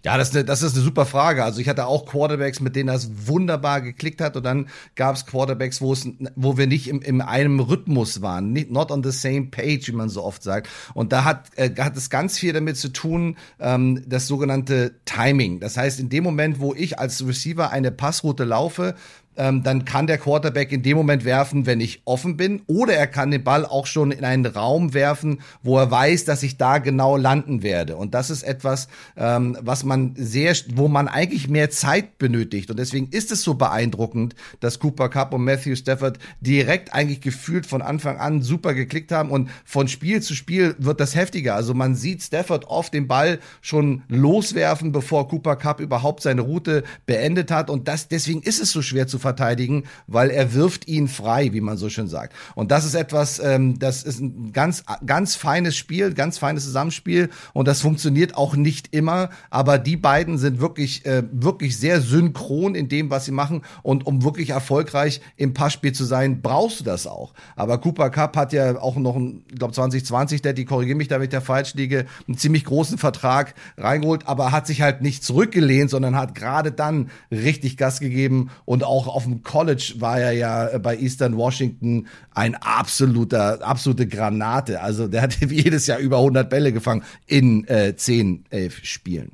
[0.05, 1.45] Ja, das ist, eine, das ist eine super Frage.
[1.45, 5.27] Also ich hatte auch Quarterbacks, mit denen das wunderbar geklickt hat und dann gab es
[5.27, 9.47] Quarterbacks, wo es, wo wir nicht im, in einem Rhythmus waren, not on the same
[9.53, 10.69] page, wie man so oft sagt.
[10.95, 15.61] Und da hat, äh, hat es ganz viel damit zu tun, ähm, das sogenannte Timing.
[15.61, 18.97] Das heißt, in dem Moment, wo ich als Receiver eine Passroute laufe,
[19.37, 23.07] ähm, dann kann der Quarterback in dem Moment werfen, wenn ich offen bin, oder er
[23.07, 26.79] kann den Ball auch schon in einen Raum werfen, wo er weiß, dass ich da
[26.79, 27.97] genau landen werde.
[27.97, 32.71] Und das ist etwas, ähm, was man sehr, wo man eigentlich mehr Zeit benötigt.
[32.71, 37.67] Und deswegen ist es so beeindruckend, dass Cooper Cup und Matthew Stafford direkt eigentlich gefühlt
[37.67, 41.55] von Anfang an super geklickt haben und von Spiel zu Spiel wird das heftiger.
[41.55, 46.85] Also man sieht Stafford oft den Ball schon loswerfen, bevor Cooper Cup überhaupt seine Route
[47.07, 47.71] beendet hat.
[47.71, 51.61] Und das, deswegen ist es so schwer zu verteidigen, weil er wirft ihn frei, wie
[51.61, 52.35] man so schön sagt.
[52.55, 57.31] Und das ist etwas, ähm, das ist ein ganz, ganz feines Spiel, ganz feines Zusammenspiel
[57.55, 62.75] und das funktioniert auch nicht immer, aber die beiden sind wirklich, äh, wirklich sehr synchron
[62.75, 66.85] in dem, was sie machen und um wirklich erfolgreich im Passspiel zu sein, brauchst du
[66.85, 67.33] das auch.
[67.57, 71.17] Aber Cooper Cup hat ja auch noch, ich glaube 2020, der, die korrigiere mich da,
[71.17, 75.25] wenn ich da falsch liege, einen ziemlich großen Vertrag reingeholt, aber hat sich halt nicht
[75.25, 80.33] zurückgelehnt, sondern hat gerade dann richtig Gas gegeben und auch auf dem College war er
[80.33, 84.81] ja äh, bei Eastern Washington ein absoluter, absolute Granate.
[84.81, 89.33] Also der hat jedes Jahr über 100 Bälle gefangen in äh, 10, 11 Spielen.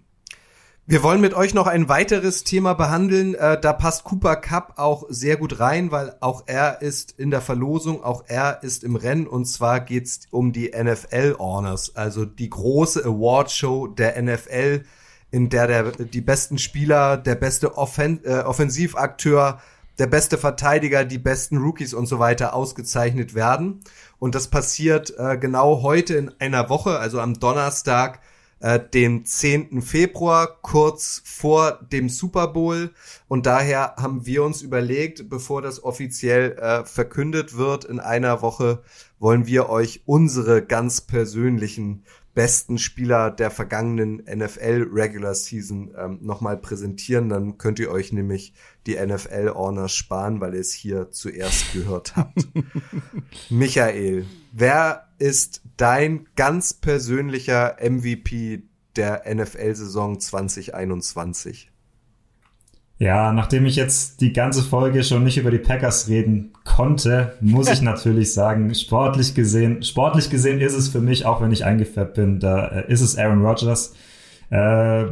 [0.91, 3.35] Wir wollen mit euch noch ein weiteres Thema behandeln.
[3.35, 7.43] Äh, da passt Cooper Cup auch sehr gut rein, weil auch er ist in der
[7.43, 12.49] Verlosung, auch er ist im Rennen und zwar geht's um die NFL Honors, also die
[12.49, 14.85] große Awardshow der NFL
[15.31, 19.61] in der, der die besten Spieler, der beste Offen äh, Offensivakteur,
[19.99, 23.81] der beste Verteidiger, die besten Rookies und so weiter ausgezeichnet werden.
[24.19, 28.21] Und das passiert äh, genau heute in einer Woche, also am Donnerstag,
[28.61, 29.83] äh, dem 10.
[29.83, 32.93] Februar, kurz vor dem Super Bowl.
[33.27, 38.83] Und daher haben wir uns überlegt, bevor das offiziell äh, verkündet wird in einer Woche,
[39.19, 42.05] wollen wir euch unsere ganz persönlichen
[42.39, 47.29] besten Spieler der vergangenen NFL Regular Season ähm, nochmal präsentieren.
[47.31, 48.53] Dann könnt ihr euch nämlich
[48.87, 52.47] die NFL Honors sparen, weil ihr es hier zuerst gehört habt.
[53.51, 58.63] Michael, wer ist dein ganz persönlicher MVP
[58.95, 61.73] der NFL-Saison 2021?
[62.99, 67.71] Ja, nachdem ich jetzt die ganze Folge schon nicht über die Packers reden konnte, muss
[67.71, 72.15] ich natürlich sagen, sportlich gesehen, sportlich gesehen ist es für mich, auch wenn ich eingefärbt
[72.15, 73.95] bin, da äh, ist es Aaron Rodgers.
[74.51, 74.57] Äh,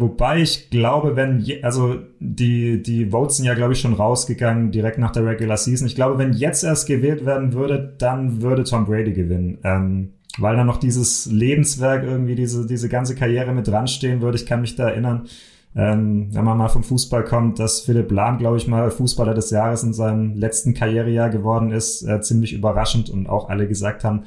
[0.00, 4.72] wobei ich glaube, wenn, je, also die, die Votes sind ja, glaube ich, schon rausgegangen
[4.72, 5.86] direkt nach der Regular Season.
[5.86, 9.58] Ich glaube, wenn jetzt erst gewählt werden würde, dann würde Tom Brady gewinnen.
[9.62, 14.36] Ähm, weil da noch dieses Lebenswerk irgendwie, diese, diese ganze Karriere mit dran stehen würde.
[14.36, 15.28] Ich kann mich da erinnern,
[15.76, 19.50] ähm, wenn man mal vom Fußball kommt, dass Philipp Lahm, glaube ich, mal Fußballer des
[19.50, 24.24] Jahres in seinem letzten Karrierejahr geworden ist, äh, ziemlich überraschend und auch alle gesagt haben,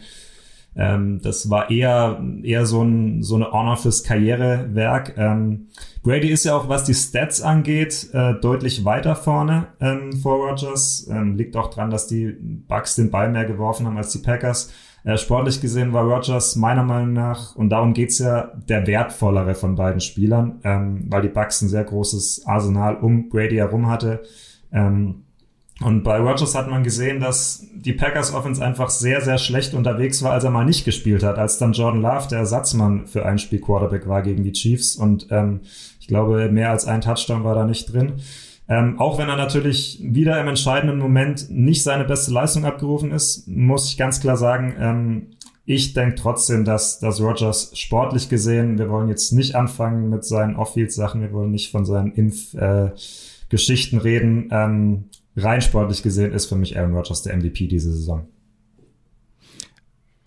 [0.75, 5.15] ähm, das war eher, eher so, ein, so eine Honor fürs Karrierewerk.
[5.17, 5.67] Ähm,
[6.03, 11.07] Brady ist ja auch, was die Stats angeht, äh, deutlich weiter vorne ähm, vor Rogers.
[11.09, 14.71] Ähm, liegt auch dran, dass die Bucks den Ball mehr geworfen haben als die Packers.
[15.09, 19.75] Äh, sportlich gesehen war Rogers meiner Meinung nach, und darum geht's ja, der wertvollere von
[19.75, 24.21] beiden Spielern, ähm, weil die Bucks ein sehr großes Arsenal um Brady herum hatte.
[24.71, 25.23] Ähm,
[25.81, 30.21] und bei Rogers hat man gesehen, dass die Packers Offense einfach sehr, sehr schlecht unterwegs
[30.21, 33.39] war, als er mal nicht gespielt hat, als dann Jordan Love der Ersatzmann für ein
[33.39, 34.95] Spiel Quarterback war gegen die Chiefs.
[34.95, 35.61] Und ähm,
[35.99, 38.13] ich glaube, mehr als ein Touchdown war da nicht drin.
[38.71, 43.47] Ähm, auch wenn er natürlich wieder im entscheidenden Moment nicht seine beste Leistung abgerufen ist,
[43.47, 45.27] muss ich ganz klar sagen, ähm,
[45.65, 50.55] ich denke trotzdem, dass, dass Rogers sportlich gesehen, wir wollen jetzt nicht anfangen mit seinen
[50.55, 54.49] Off-Field-Sachen, wir wollen nicht von seinen Impf-Geschichten äh, reden.
[54.51, 55.05] Ähm,
[55.35, 58.27] rein sportlich gesehen ist für mich Aaron Rodgers der MVP diese Saison.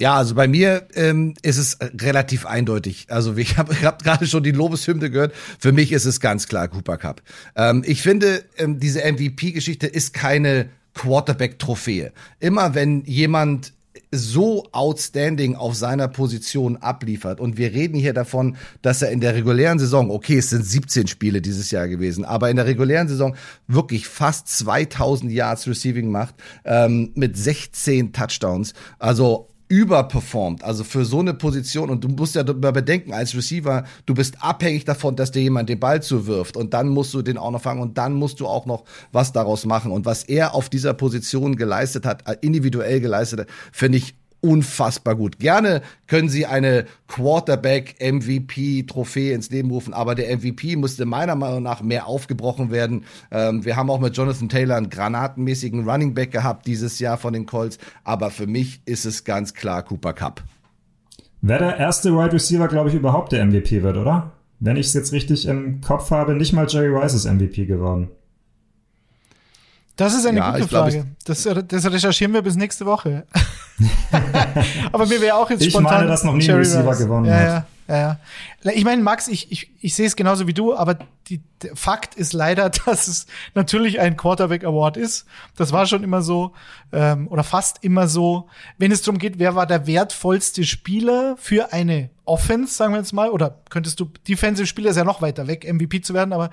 [0.02, 3.06] Ja, also bei mir ähm, ist es relativ eindeutig.
[3.08, 5.32] Also ich habe hab gerade schon die Lobeshymne gehört.
[5.60, 7.22] Für mich ist es ganz klar Cooper Cup.
[7.54, 12.10] Ähm, ich finde, ähm, diese MVP-Geschichte ist keine Quarterback-Trophäe.
[12.40, 13.74] Immer wenn jemand
[14.10, 17.38] so outstanding auf seiner Position abliefert.
[17.38, 21.06] Und wir reden hier davon, dass er in der regulären Saison, okay, es sind 17
[21.06, 23.36] Spiele dieses Jahr gewesen, aber in der regulären Saison
[23.68, 26.34] wirklich fast 2000 Yards Receiving macht,
[26.64, 28.74] ähm, mit 16 Touchdowns.
[28.98, 34.12] Also überperformt, also für so eine Position und du musst ja bedenken als Receiver, du
[34.12, 36.58] bist abhängig davon, dass dir jemand den Ball zuwirft.
[36.58, 39.32] Und dann musst du den auch noch fangen und dann musst du auch noch was
[39.32, 39.90] daraus machen.
[39.90, 45.14] Und was er auf dieser Position geleistet hat, äh, individuell geleistet hat, finde ich unfassbar
[45.14, 45.38] gut.
[45.38, 51.80] Gerne können sie eine Quarterback-MVP-Trophäe ins Leben rufen, aber der MVP musste meiner Meinung nach
[51.80, 53.04] mehr aufgebrochen werden.
[53.30, 57.32] Ähm, wir haben auch mit Jonathan Taylor einen granatenmäßigen Running Back gehabt dieses Jahr von
[57.32, 60.42] den Colts, aber für mich ist es ganz klar Cooper Cup.
[61.40, 64.32] Wer der erste Wide Receiver, glaube ich, überhaupt der MVP wird, oder?
[64.60, 68.10] Wenn ich es jetzt richtig im Kopf habe, nicht mal Jerry Rice ist MVP geworden.
[70.02, 71.06] Das ist eine ja, gute Frage.
[71.24, 73.24] das, das, recherchieren wir bis nächste Woche.
[74.92, 75.92] Aber mir wäre auch jetzt ich spontan.
[75.92, 77.66] Ich meine, dass noch nie ein Receiver gewonnen ja, hat.
[77.88, 78.72] Ja, ja.
[78.72, 80.98] Ich meine, Max, ich, ich, ich sehe es genauso wie du, aber
[81.28, 85.26] die, der Fakt ist leider, dass es natürlich ein Quarterback Award ist.
[85.56, 86.52] Das war schon immer so
[86.92, 88.48] ähm, oder fast immer so.
[88.78, 93.12] Wenn es darum geht, wer war der wertvollste Spieler für eine Offense, sagen wir jetzt
[93.12, 96.50] mal, oder könntest du Defensive Spieler ist ja noch weiter weg, MVP zu werden, aber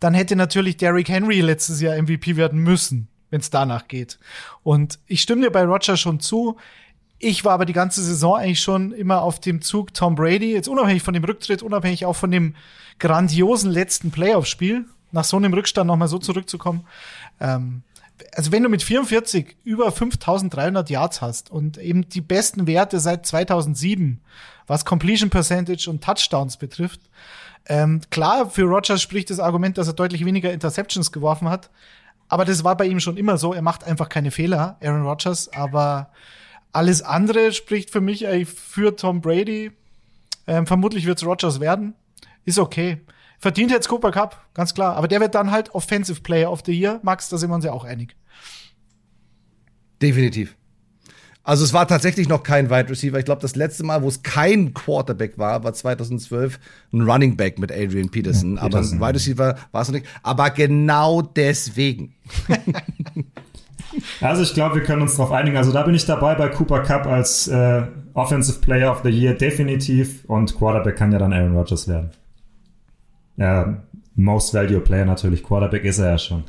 [0.00, 4.18] dann hätte natürlich Derrick Henry letztes Jahr MVP werden müssen, wenn es danach geht.
[4.62, 6.56] Und ich stimme dir bei Roger schon zu.
[7.18, 10.68] Ich war aber die ganze Saison eigentlich schon immer auf dem Zug Tom Brady, jetzt
[10.68, 12.54] unabhängig von dem Rücktritt, unabhängig auch von dem
[13.00, 16.86] grandiosen letzten Playoff-Spiel, nach so einem Rückstand nochmal so zurückzukommen.
[17.40, 17.82] Ähm,
[18.34, 23.26] also wenn du mit 44 über 5300 Yards hast und eben die besten Werte seit
[23.26, 24.20] 2007,
[24.66, 27.00] was Completion Percentage und Touchdowns betrifft,
[27.68, 31.70] ähm, klar, für Rogers spricht das Argument, dass er deutlich weniger Interceptions geworfen hat.
[32.28, 33.54] Aber das war bei ihm schon immer so.
[33.54, 35.52] Er macht einfach keine Fehler, Aaron Rodgers.
[35.52, 36.10] Aber
[36.72, 39.72] alles andere spricht für mich eigentlich für Tom Brady.
[40.46, 41.94] Ähm, vermutlich wird es Rodgers werden.
[42.44, 43.00] Ist okay.
[43.38, 44.96] Verdient jetzt Cooper Cup, ganz klar.
[44.96, 47.00] Aber der wird dann halt Offensive Player of the Year.
[47.02, 48.16] Max, da sind wir uns ja auch einig.
[50.02, 50.56] Definitiv.
[51.48, 53.18] Also es war tatsächlich noch kein Wide Receiver.
[53.18, 56.60] Ich glaube, das letzte Mal, wo es kein Quarterback war, war 2012
[56.92, 58.56] ein Running Back mit Adrian Peterson.
[58.56, 60.06] Ja, Aber ein Wide Receiver war es noch nicht.
[60.22, 62.14] Aber genau deswegen.
[64.20, 65.56] also ich glaube, wir können uns darauf einigen.
[65.56, 67.82] Also da bin ich dabei bei Cooper Cup als äh,
[68.12, 70.26] Offensive Player of the Year definitiv.
[70.26, 72.10] Und Quarterback kann ja dann Aaron Rodgers werden.
[73.38, 73.84] Ja,
[74.16, 75.42] Most Value Player natürlich.
[75.42, 76.44] Quarterback ist er ja schon.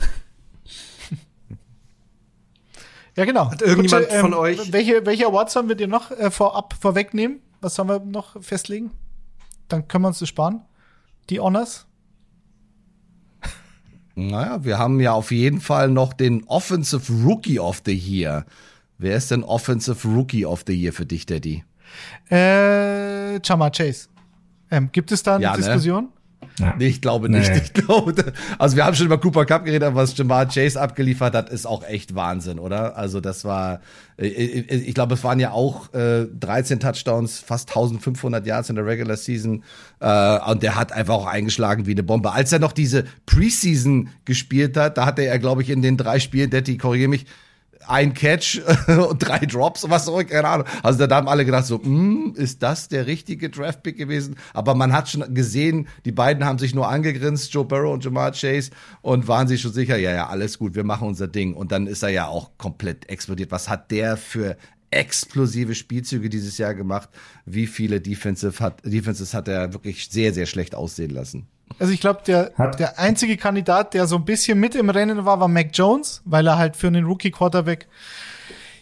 [3.19, 3.51] Ja, genau.
[3.51, 4.71] Hat irgendjemand Gut, ähm, von euch.
[4.71, 7.41] Welche, welche Awards haben wir dir noch äh, vorab vorwegnehmen?
[7.59, 8.91] Was sollen wir noch festlegen?
[9.67, 10.61] Dann können wir uns das sparen.
[11.29, 11.85] Die Honors?
[14.15, 18.45] Naja, wir haben ja auf jeden Fall noch den Offensive Rookie of the Year.
[18.97, 21.65] Wer ist denn Offensive Rookie of the Year für dich, Daddy?
[22.29, 24.07] Äh, Chama Chase.
[24.71, 25.57] Ähm, gibt es da eine ja, ne?
[25.57, 26.05] Diskussion?
[26.05, 26.09] Ne?
[26.59, 26.75] Ja.
[26.77, 27.49] Nee, ich glaube nicht.
[27.49, 27.61] Nee.
[27.63, 28.13] Ich glaube,
[28.57, 31.65] also wir haben schon über Cooper Cup geredet, aber was Jamar Chase abgeliefert hat, ist
[31.65, 32.97] auch echt Wahnsinn, oder?
[32.97, 33.81] Also das war,
[34.17, 38.75] äh, äh, ich glaube, es waren ja auch äh, 13 Touchdowns, fast 1500 Yards in
[38.75, 39.63] der Regular Season
[39.99, 42.33] äh, und der hat einfach auch eingeschlagen wie eine Bombe.
[42.33, 46.19] Als er noch diese Preseason gespielt hat, da hatte er, glaube ich, in den drei
[46.19, 47.25] Spielen, Detti, korrigiere mich,
[47.89, 50.67] ein Catch und drei Drops, was auch, keine Ahnung.
[50.83, 54.35] Also da haben alle gedacht so, mm, ist das der richtige Draftpick gewesen?
[54.53, 58.31] Aber man hat schon gesehen, die beiden haben sich nur angegrinst, Joe Burrow und Jamar
[58.31, 58.71] Chase,
[59.01, 61.53] und waren sich schon sicher, ja, ja, alles gut, wir machen unser Ding.
[61.53, 63.51] Und dann ist er ja auch komplett explodiert.
[63.51, 64.55] Was hat der für
[64.91, 67.09] explosive Spielzüge dieses Jahr gemacht?
[67.45, 71.47] Wie viele Defensive hat, Defenses hat er wirklich sehr, sehr schlecht aussehen lassen?
[71.77, 75.39] Also ich glaube, der, der einzige Kandidat, der so ein bisschen mit im Rennen war,
[75.39, 77.87] war Mac Jones, weil er halt für einen Rookie-Quarterback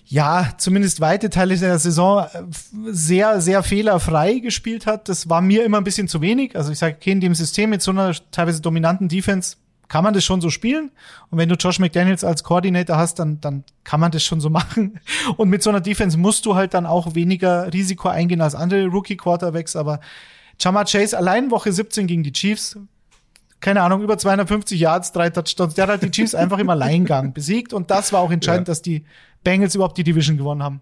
[0.09, 2.43] ja, zumindest weite Teile der Saison äh,
[2.91, 5.09] sehr, sehr fehlerfrei gespielt hat.
[5.09, 6.55] Das war mir immer ein bisschen zu wenig.
[6.55, 9.57] Also ich sage, okay, in dem System mit so einer teilweise dominanten Defense
[9.89, 10.91] kann man das schon so spielen.
[11.29, 14.49] Und wenn du Josh McDaniels als Koordinator hast, dann, dann kann man das schon so
[14.49, 14.99] machen.
[15.35, 18.87] Und mit so einer Defense musst du halt dann auch weniger Risiko eingehen als andere
[18.87, 19.75] Rookie-Quarterbacks.
[19.75, 19.99] Aber
[20.61, 22.77] Chama Chase allein Woche 17 gegen die Chiefs.
[23.59, 25.73] Keine Ahnung, über 250 Yards, drei Touchdowns.
[25.73, 27.73] Der hat halt die Chiefs einfach im Alleingang besiegt.
[27.73, 28.71] Und das war auch entscheidend, ja.
[28.71, 29.03] dass die
[29.43, 30.81] Bengals überhaupt die Division gewonnen haben.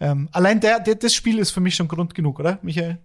[0.00, 2.98] Ähm, allein der, der, das Spiel ist für mich schon Grund genug, oder, Michael?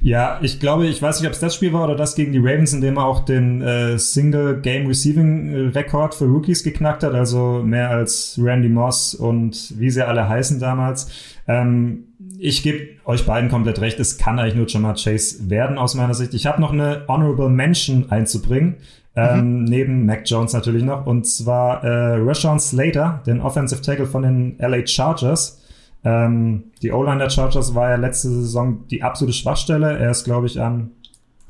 [0.00, 2.38] Ja, ich glaube, ich weiß nicht, ob es das Spiel war oder das gegen die
[2.38, 7.14] Ravens, in dem er auch den äh, Single Game Receiving Rekord für Rookies geknackt hat,
[7.14, 11.10] also mehr als Randy Moss und wie sie alle heißen damals.
[11.46, 15.94] Ähm, ich gebe euch beiden komplett recht, es kann eigentlich nur Jamar Chase werden aus
[15.94, 16.34] meiner Sicht.
[16.34, 18.76] Ich habe noch eine Honorable Mention einzubringen.
[19.16, 19.64] Ähm, mhm.
[19.64, 24.58] neben Mac Jones natürlich noch, und zwar äh, Rashawn Slater, den Offensive Tackle von den
[24.58, 25.62] LA Chargers.
[26.02, 29.98] Ähm, die O-Line der Chargers war ja letzte Saison die absolute Schwachstelle.
[29.98, 30.90] Er ist, glaube ich, an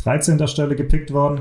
[0.03, 0.47] 13.
[0.47, 1.41] Stelle gepickt worden.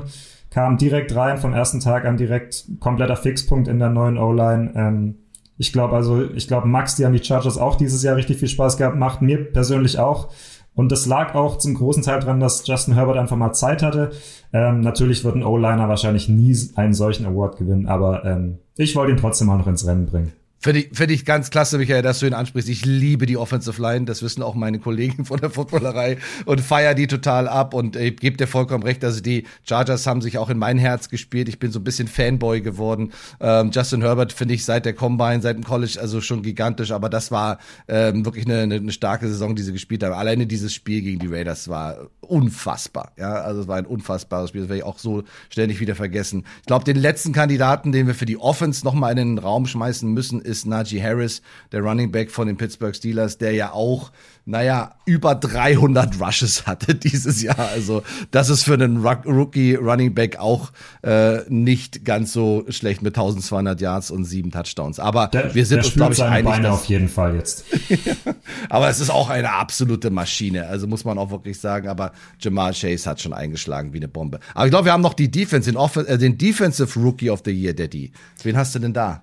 [0.50, 4.72] Kam direkt rein, vom ersten Tag an direkt kompletter Fixpunkt in der neuen O-Line.
[4.74, 5.14] Ähm,
[5.56, 8.48] ich glaube also, ich glaube, Max, die haben die Chargers auch dieses Jahr richtig viel
[8.48, 10.28] Spaß gehabt, macht mir persönlich auch.
[10.74, 14.10] Und das lag auch zum großen Teil dran, dass Justin Herbert einfach mal Zeit hatte.
[14.52, 19.12] Ähm, natürlich wird ein O-Liner wahrscheinlich nie einen solchen Award gewinnen, aber ähm, ich wollte
[19.12, 20.32] ihn trotzdem mal noch ins Rennen bringen.
[20.64, 22.70] Finde ich, find ich ganz klasse, Michael, dass du ihn ansprichst.
[22.70, 26.94] Ich liebe die Offensive Line, das wissen auch meine Kollegen von der Footballerei und feier
[26.94, 30.48] die total ab und ich gebe dir vollkommen recht, also die Chargers haben sich auch
[30.48, 31.50] in mein Herz gespielt.
[31.50, 33.12] Ich bin so ein bisschen Fanboy geworden.
[33.40, 37.10] Ähm, Justin Herbert finde ich seit der Combine, seit dem College also schon gigantisch, aber
[37.10, 40.14] das war ähm, wirklich eine, eine, eine starke Saison, die sie gespielt haben.
[40.14, 43.12] Alleine dieses Spiel gegen die Raiders war unfassbar.
[43.16, 46.44] Ja, also es war ein unfassbares Spiel, das werde ich auch so ständig wieder vergessen.
[46.60, 50.12] Ich glaube, den letzten Kandidaten, den wir für die Offense nochmal in den Raum schmeißen
[50.12, 54.10] müssen, ist Najee Harris, der Running Back von den Pittsburgh Steelers, der ja auch,
[54.46, 57.68] naja, über 300 Rushes hatte dieses Jahr.
[57.68, 60.72] Also das ist für einen Rookie Running Back auch
[61.02, 64.98] äh, nicht ganz so schlecht mit 1200 Yards und sieben Touchdowns.
[64.98, 66.44] Aber der, wir sind uns, glaube ich, einig.
[66.44, 67.64] Beine dass, auf jeden Fall jetzt.
[68.68, 70.66] aber es ist auch eine absolute Maschine.
[70.66, 71.88] Also muss man auch wirklich sagen.
[71.88, 74.40] Aber Jamal Chase hat schon eingeschlagen wie eine Bombe.
[74.54, 77.42] Aber ich glaube, wir haben noch die Defense, den, Off äh, den Defensive Rookie of
[77.44, 78.12] the Year, Daddy.
[78.42, 79.22] Wen hast du denn da?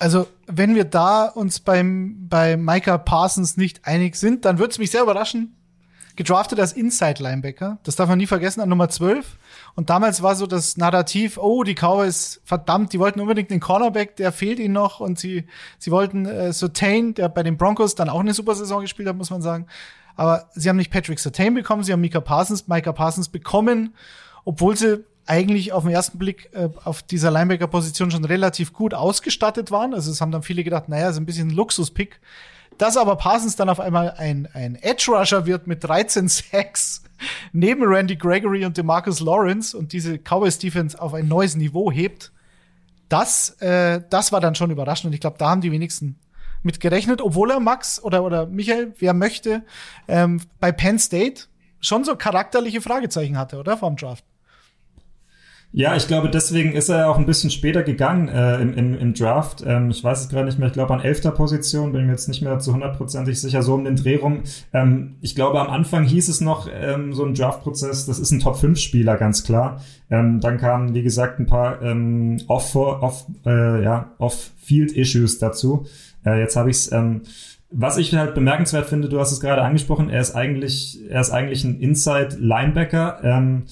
[0.00, 4.78] also wenn wir da uns beim, bei Micah Parsons nicht einig sind, dann würde es
[4.78, 5.54] mich sehr überraschen.
[6.16, 7.78] Gedraftet als Inside-Linebacker.
[7.84, 9.36] Das darf man nie vergessen, an Nummer 12.
[9.76, 14.16] Und damals war so das Narrativ, oh, die Cowboys, verdammt, die wollten unbedingt den Cornerback,
[14.16, 15.00] der fehlt ihnen noch.
[15.00, 15.46] Und sie,
[15.78, 19.16] sie wollten äh, Sotain, der bei den Broncos dann auch eine super Saison gespielt hat,
[19.16, 19.66] muss man sagen.
[20.16, 23.94] Aber sie haben nicht Patrick Sotain bekommen, sie haben Micah Parsons, Micah Parsons bekommen,
[24.44, 29.70] obwohl sie eigentlich auf den ersten Blick äh, auf dieser Linebacker-Position schon relativ gut ausgestattet
[29.70, 29.94] waren.
[29.94, 32.20] Also es haben dann viele gedacht, naja, ist ein bisschen ein Luxus-Pick.
[32.78, 37.04] Dass aber Parsons dann auf einmal ein, ein Edge-Rusher wird mit 13 Sacks
[37.52, 42.32] neben Randy Gregory und DeMarcus Lawrence und diese Cowboys-Defense auf ein neues Niveau hebt,
[43.08, 45.08] das, äh, das war dann schon überraschend.
[45.08, 46.18] Und ich glaube, da haben die wenigsten
[46.62, 49.62] mit gerechnet, obwohl er Max oder, oder Michael, wer möchte,
[50.08, 51.44] ähm, bei Penn State
[51.80, 53.76] schon so charakterliche Fragezeichen hatte, oder?
[53.76, 54.24] Vom Draft.
[55.72, 59.14] Ja, ich glaube, deswegen ist er auch ein bisschen später gegangen äh, im, im, im
[59.14, 59.62] Draft.
[59.64, 62.26] Ähm, ich weiß es gerade nicht mehr, ich glaube an elfter Position, bin mir jetzt
[62.26, 64.42] nicht mehr zu hundertprozentig sicher, so um den Dreh rum.
[64.72, 68.40] Ähm, ich glaube, am Anfang hieß es noch, ähm, so ein Draft-Prozess, das ist ein
[68.40, 69.80] Top-5-Spieler, ganz klar.
[70.10, 74.50] Ähm, dann kamen, wie gesagt, ein paar ähm, Off-Field-Issues off, äh, ja, off
[75.38, 75.86] dazu.
[76.24, 76.92] Äh, jetzt habe ich es...
[76.92, 77.22] Ähm,
[77.72, 81.30] was ich halt bemerkenswert finde, du hast es gerade angesprochen, er ist eigentlich, er ist
[81.30, 83.20] eigentlich ein Inside-Linebacker.
[83.22, 83.66] Ähm,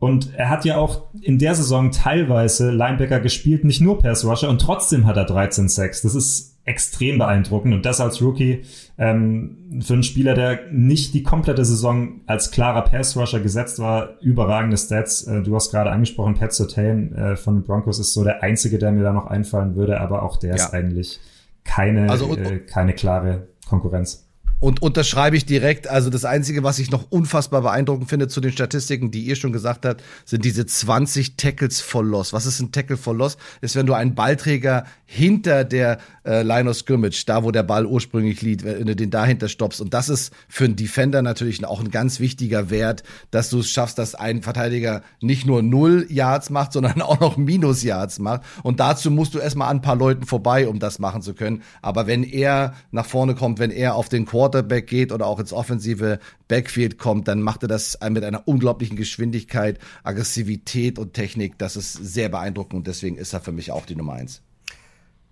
[0.00, 4.50] und er hat ja auch in der Saison teilweise Linebacker gespielt, nicht nur Pass Rusher,
[4.50, 6.02] und trotzdem hat er 13 Sacks.
[6.02, 7.74] Das ist extrem beeindruckend.
[7.74, 8.62] Und das als Rookie
[8.98, 14.20] ähm, für einen Spieler, der nicht die komplette Saison als klarer Pass Rusher gesetzt war,
[14.20, 15.26] überragende Stats.
[15.26, 18.92] Äh, du hast gerade angesprochen, Pat Sotain äh, von Broncos ist so der einzige, der
[18.92, 20.56] mir da noch einfallen würde, aber auch der ja.
[20.56, 21.20] ist eigentlich
[21.64, 24.23] keine, also, äh, keine klare Konkurrenz.
[24.60, 25.88] Und unterschreibe ich direkt.
[25.88, 29.52] Also das Einzige, was ich noch unfassbar beeindruckend finde zu den Statistiken, die ihr schon
[29.52, 32.32] gesagt habt, sind diese 20 Tackles for Loss.
[32.32, 33.36] Was ist ein Tackle for Loss?
[33.60, 37.84] Ist, wenn du einen Ballträger hinter der äh, Line of Scrimmage, da wo der Ball
[37.84, 39.80] ursprünglich liegt, wenn du den dahinter stoppst.
[39.80, 43.70] Und das ist für einen Defender natürlich auch ein ganz wichtiger Wert, dass du es
[43.70, 48.42] schaffst, dass ein Verteidiger nicht nur null Yards macht, sondern auch noch Minus Yards macht.
[48.62, 51.62] Und dazu musst du erstmal an ein paar Leuten vorbei, um das machen zu können.
[51.82, 55.40] Aber wenn er nach vorne kommt, wenn er auf den Quarter Quarterback geht oder auch
[55.40, 61.58] ins offensive Backfield kommt, dann macht er das mit einer unglaublichen Geschwindigkeit, Aggressivität und Technik.
[61.58, 64.42] Das ist sehr beeindruckend und deswegen ist er für mich auch die Nummer eins.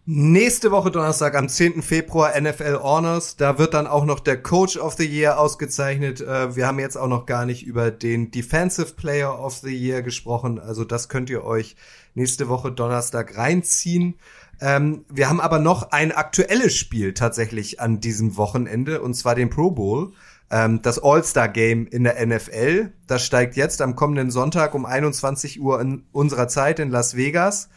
[0.04, 1.80] Nächste Woche Donnerstag am 10.
[1.80, 3.36] Februar NFL Honors.
[3.36, 6.20] Da wird dann auch noch der Coach of the Year ausgezeichnet.
[6.20, 10.02] Äh, wir haben jetzt auch noch gar nicht über den Defensive Player of the Year
[10.02, 10.58] gesprochen.
[10.58, 11.76] Also das könnt ihr euch
[12.14, 14.16] nächste Woche Donnerstag reinziehen.
[14.61, 19.50] Ähm, wir haben aber noch ein aktuelles Spiel tatsächlich an diesem Wochenende und zwar den
[19.50, 20.12] Pro Bowl.
[20.50, 22.92] Ähm, das All-Star-Game in der NFL.
[23.07, 27.70] Das steigt jetzt am kommenden Sonntag um 21 Uhr in unserer Zeit in Las Vegas.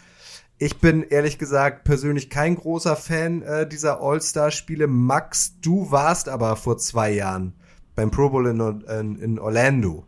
[0.58, 4.88] Ich bin ehrlich gesagt persönlich kein großer Fan äh, dieser All-Star-Spiele.
[4.88, 7.54] Max, du warst aber vor zwei Jahren
[7.96, 10.06] beim Pro Bowl in, in, in Orlando.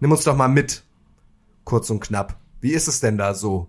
[0.00, 0.84] Nimm uns doch mal mit,
[1.64, 2.36] kurz und knapp.
[2.60, 3.68] Wie ist es denn da so?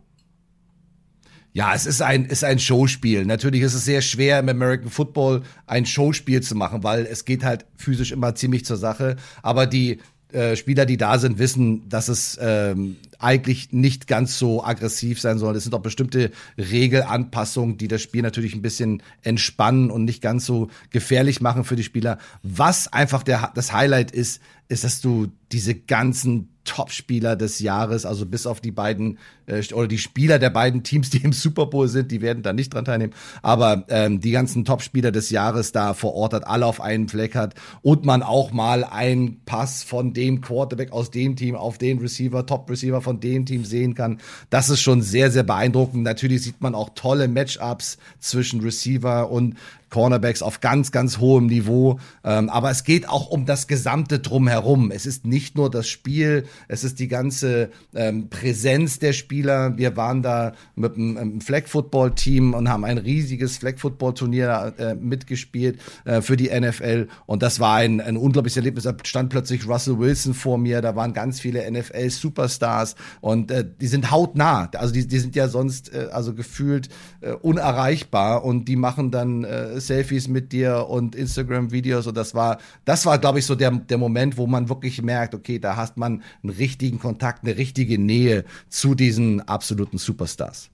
[1.58, 3.26] Ja, es ist ein, ist ein Showspiel.
[3.26, 7.43] Natürlich ist es sehr schwer im American Football ein Showspiel zu machen, weil es geht
[7.43, 9.16] halt physisch immer ziemlich zur Sache.
[9.41, 9.97] Aber die
[10.32, 15.39] äh, Spieler, die da sind, wissen, dass es ähm, eigentlich nicht ganz so aggressiv sein
[15.39, 15.55] soll.
[15.55, 16.30] Es sind auch bestimmte
[16.60, 21.76] Regelanpassungen, die das Spiel natürlich ein bisschen entspannen und nicht ganz so gefährlich machen für
[21.76, 22.20] die Spieler.
[22.43, 28.26] Was einfach der, das Highlight ist, ist, dass du diese ganzen Top-Spieler des Jahres, also
[28.26, 31.88] bis auf die beiden äh, oder die Spieler der beiden Teams, die im Super Bowl
[31.88, 33.13] sind, die werden da nicht dran teilnehmen.
[33.41, 37.34] Aber ähm, die ganzen Top-Spieler des Jahres da vor Ort hat, alle auf einen Fleck
[37.36, 41.99] hat und man auch mal einen Pass von dem Quarterback aus dem Team auf den
[41.99, 44.20] Receiver, Top-Receiver von dem Team sehen kann.
[44.49, 46.03] Das ist schon sehr, sehr beeindruckend.
[46.03, 49.55] Natürlich sieht man auch tolle Matchups zwischen Receiver und
[49.90, 52.00] Cornerbacks auf ganz, ganz hohem Niveau.
[52.24, 54.92] Ähm, aber es geht auch um das gesamte Drumherum.
[54.92, 59.78] Es ist nicht nur das Spiel, es ist die ganze ähm, Präsenz der Spieler.
[59.78, 66.22] Wir waren da mit einem, einem Flag-Football-Team und haben ein riesiges Flag-Football-Turnier äh, mitgespielt äh,
[66.22, 67.08] für die NFL.
[67.26, 68.84] Und das war ein, ein unglaubliches Erlebnis.
[68.84, 70.82] Da stand plötzlich Russell Wilson vor mir.
[70.82, 74.70] Da waren ganz viele NFL-Superstars und äh, die sind hautnah.
[74.76, 76.90] Also die, die sind ja sonst äh, also gefühlt
[77.22, 82.58] äh, unerreichbar und die machen dann äh, Selfies mit dir und Instagram-Videos und das war,
[82.86, 85.98] das war, glaube ich, so der, der Moment, wo man wirklich merkt, okay, da hast
[85.98, 90.70] man einen richtigen Kontakt, eine richtige Nähe zu diesen absoluten Superstars.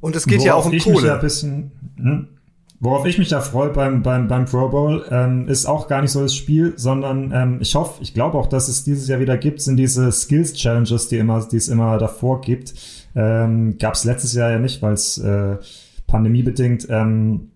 [0.00, 0.96] Und es geht Worauf ja auch um ich Kohle.
[0.96, 2.28] Mich ja bisschen, hm?
[2.80, 6.10] Worauf ich mich da freue beim, beim, beim Pro Bowl, ähm, ist auch gar nicht
[6.10, 9.38] so das Spiel, sondern ähm, ich hoffe, ich glaube auch, dass es dieses Jahr wieder
[9.38, 12.74] gibt, sind diese Skills Challenges, die immer, die es immer davor gibt.
[13.14, 15.58] Ähm, Gab es letztes Jahr ja nicht, weil es äh,
[16.08, 17.51] pandemiebedingt ähm,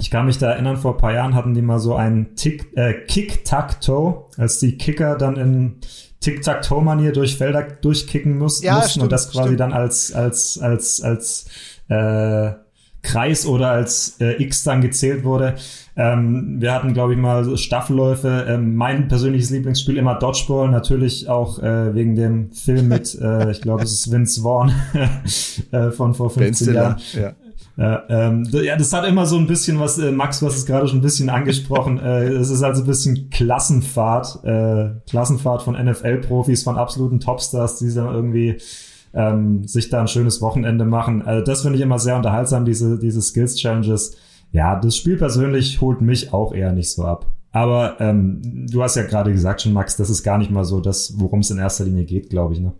[0.00, 2.72] ich kann mich da erinnern, vor ein paar Jahren hatten die mal so ein Tick,
[2.74, 5.76] äh, Kick-Tac-Toe, als die Kicker dann in
[6.20, 9.60] Tic-Tac-Toe-Manier durch Felder durchkicken muss, ja, mussten stimmt, und das quasi stimmt.
[9.60, 11.46] dann als, als, als, als
[11.88, 12.52] äh,
[13.02, 15.54] Kreis oder als äh, X dann gezählt wurde.
[15.96, 18.46] Ähm, wir hatten, glaube ich, mal so Staffelläufe.
[18.48, 23.60] Ähm, mein persönliches Lieblingsspiel immer Dodgeball, natürlich auch äh, wegen dem Film mit, äh, ich
[23.60, 24.72] glaube, es ist Vince Vaughn
[25.72, 26.96] äh, von vor 15 Jahren.
[27.12, 27.32] Ja.
[27.76, 30.66] Ja, ähm, ja, das hat immer so ein bisschen was, äh, Max, du hast es
[30.66, 35.74] gerade schon ein bisschen angesprochen, äh, es ist also ein bisschen Klassenfahrt, äh, Klassenfahrt von
[35.74, 38.58] NFL-Profis, von absoluten Topstars, die dann irgendwie
[39.14, 41.22] ähm, sich da ein schönes Wochenende machen.
[41.22, 44.16] Also das finde ich immer sehr unterhaltsam, diese, diese Skills-Challenges.
[44.52, 47.26] Ja, das Spiel persönlich holt mich auch eher nicht so ab.
[47.52, 50.80] Aber ähm, du hast ja gerade gesagt schon, Max, das ist gar nicht mal so
[50.80, 52.60] das, worum es in erster Linie geht, glaube ich.
[52.60, 52.72] Ne?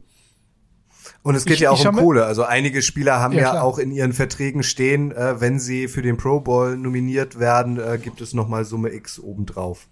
[1.22, 2.24] Und es geht Ich- ja auch um Kohle.
[2.24, 6.00] Also einige Spieler haben Ja, ja, auch in ihren Verträgen stehen, äh, wenn sie für
[6.02, 9.86] den Pro Bowl nominiert werden, äh, gibt es nochmal Summe X obendrauf.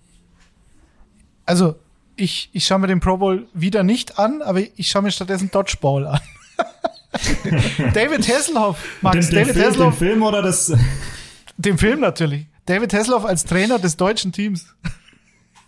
[1.45, 1.76] Also,
[2.16, 5.51] ich, ich schaue mir den Pro Bowl wieder nicht an, aber ich schaue mir stattdessen
[5.51, 6.20] Dodgeball an.
[7.95, 10.72] David Hasselhoff, Max, Den, den, David Film, den Hasselhoff, Film oder das?
[11.57, 12.47] den Film natürlich.
[12.66, 14.66] David Hasselhoff als Trainer des deutschen Teams.
[14.85, 14.91] I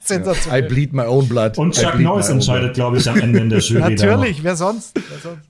[0.00, 0.62] Sensationell.
[0.62, 1.56] bleed my own blood.
[1.58, 3.94] Und I Chuck Norris entscheidet, glaube ich, am Ende in der Jury.
[3.94, 4.94] Natürlich, wer sonst?
[4.94, 5.49] Wer sonst?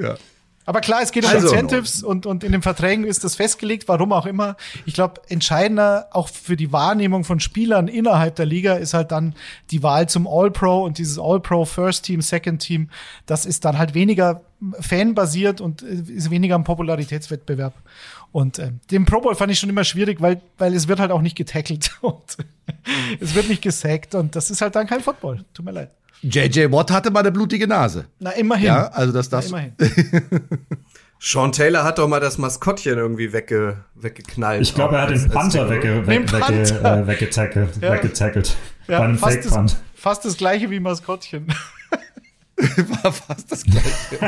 [0.00, 0.16] Ja.
[0.64, 3.88] Aber klar, es geht um Also- Incentives und, und in den Verträgen ist das festgelegt,
[3.88, 4.54] warum auch immer.
[4.84, 9.34] Ich glaube, entscheidender auch für die Wahrnehmung von Spielern innerhalb der Liga ist halt dann
[9.70, 12.90] die Wahl zum All-Pro und dieses All-Pro First Team, Second Team.
[13.24, 14.42] Das ist dann halt weniger
[14.78, 17.72] fanbasiert und äh, ist weniger ein Popularitätswettbewerb.
[18.30, 21.12] Und äh, den Pro Bowl fand ich schon immer schwierig, weil, weil es wird halt
[21.12, 22.36] auch nicht getackelt und
[23.20, 25.46] es wird nicht gesackt und das ist halt dann kein Football.
[25.54, 25.90] Tut mir leid.
[26.22, 28.06] JJ Watt hatte mal eine blutige Nase.
[28.18, 28.66] Na, immerhin.
[28.66, 29.72] Ja, also das Na, darfst immerhin.
[31.20, 34.62] Sean Taylor hat doch mal das Maskottchen irgendwie wegge weggeknallt.
[34.62, 37.72] Ich glaube, er hat den Panther wegge, wegge, äh, weggetackelt.
[37.82, 37.92] Ja.
[37.92, 38.56] weggetackelt.
[38.86, 39.70] Ja, Bei einem fast, Fake-Punt.
[39.72, 41.48] das, fast das gleiche wie Maskottchen.
[43.02, 44.18] war fast das gleiche.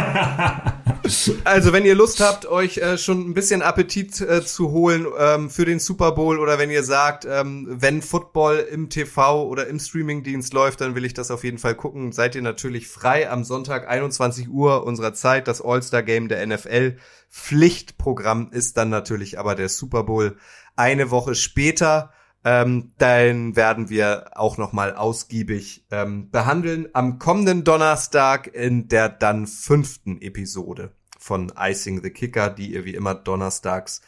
[1.45, 5.51] Also, wenn ihr Lust habt, euch äh, schon ein bisschen Appetit äh, zu holen ähm,
[5.51, 9.79] für den Super Bowl oder wenn ihr sagt, ähm, wenn Football im TV oder im
[9.79, 12.13] Streamingdienst läuft, dann will ich das auf jeden Fall gucken.
[12.13, 16.97] Seid ihr natürlich frei am Sonntag 21 Uhr unserer Zeit, das All-Star Game der NFL.
[17.29, 20.37] Pflichtprogramm ist dann natürlich aber der Super Bowl
[20.77, 22.13] eine Woche später.
[22.45, 29.11] Ähm, dann werden wir auch noch mal ausgiebig ähm, behandeln am kommenden Donnerstag in der
[29.11, 34.01] dann fünften Episode von Icing the Kicker, die ihr wie immer donnerstags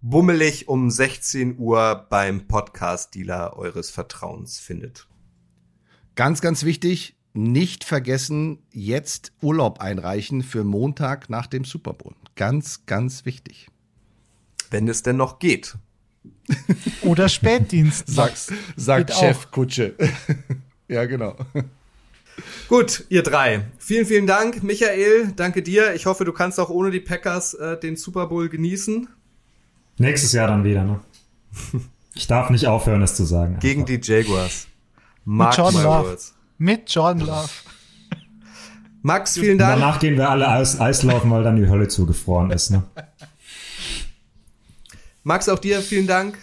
[0.00, 5.08] bummelig um 16 Uhr beim Podcast-Dealer eures Vertrauens findet.
[6.14, 12.14] Ganz, ganz wichtig, nicht vergessen, jetzt Urlaub einreichen für Montag nach dem Super Bowl.
[12.36, 13.68] Ganz, ganz wichtig.
[14.70, 15.76] Wenn es denn noch geht.
[17.02, 18.08] Oder Spätdienst.
[18.08, 19.94] Sagt, sagt Chef Kutsche.
[20.88, 21.36] ja, genau.
[22.68, 23.64] Gut, ihr drei.
[23.78, 24.62] Vielen, vielen Dank.
[24.62, 25.94] Michael, danke dir.
[25.94, 29.08] Ich hoffe, du kannst auch ohne die Packers äh, den Super Bowl genießen.
[29.98, 31.00] Nächstes Jahr dann wieder, ne?
[32.14, 33.58] Ich darf nicht aufhören, es zu sagen.
[33.60, 34.66] Gegen die Jaguars.
[35.24, 36.08] Mark Jordan my Love.
[36.08, 36.34] words.
[36.58, 37.48] Mit Jordan Love.
[39.02, 39.80] Max, vielen Und Dank.
[39.80, 42.82] danach gehen wir alle Eis, Eislaufen, weil dann die Hölle zugefroren ist, ne?
[45.22, 46.38] Max, auch dir vielen Dank.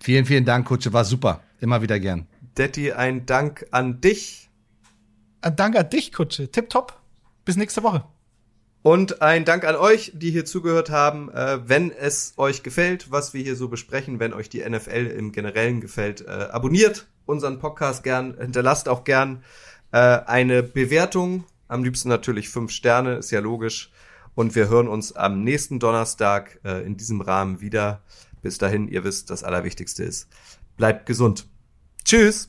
[0.00, 0.92] Vielen, vielen Dank, Kutsche.
[0.92, 1.40] War super.
[1.60, 2.26] Immer wieder gern.
[2.60, 4.50] Detti, ein Dank an dich.
[5.40, 6.50] Ein Dank an dich, Kutsche.
[6.50, 6.92] Tipptopp.
[7.46, 8.04] Bis nächste Woche.
[8.82, 11.30] Und ein Dank an euch, die hier zugehört haben.
[11.30, 15.32] Äh, wenn es euch gefällt, was wir hier so besprechen, wenn euch die NFL im
[15.32, 19.42] Generellen gefällt, äh, abonniert unseren Podcast gern, hinterlasst auch gern
[19.92, 21.44] äh, eine Bewertung.
[21.66, 23.90] Am liebsten natürlich fünf Sterne, ist ja logisch.
[24.34, 28.02] Und wir hören uns am nächsten Donnerstag äh, in diesem Rahmen wieder.
[28.42, 30.28] Bis dahin, ihr wisst, das Allerwichtigste ist,
[30.76, 31.49] bleibt gesund.
[32.04, 32.48] Tschüss!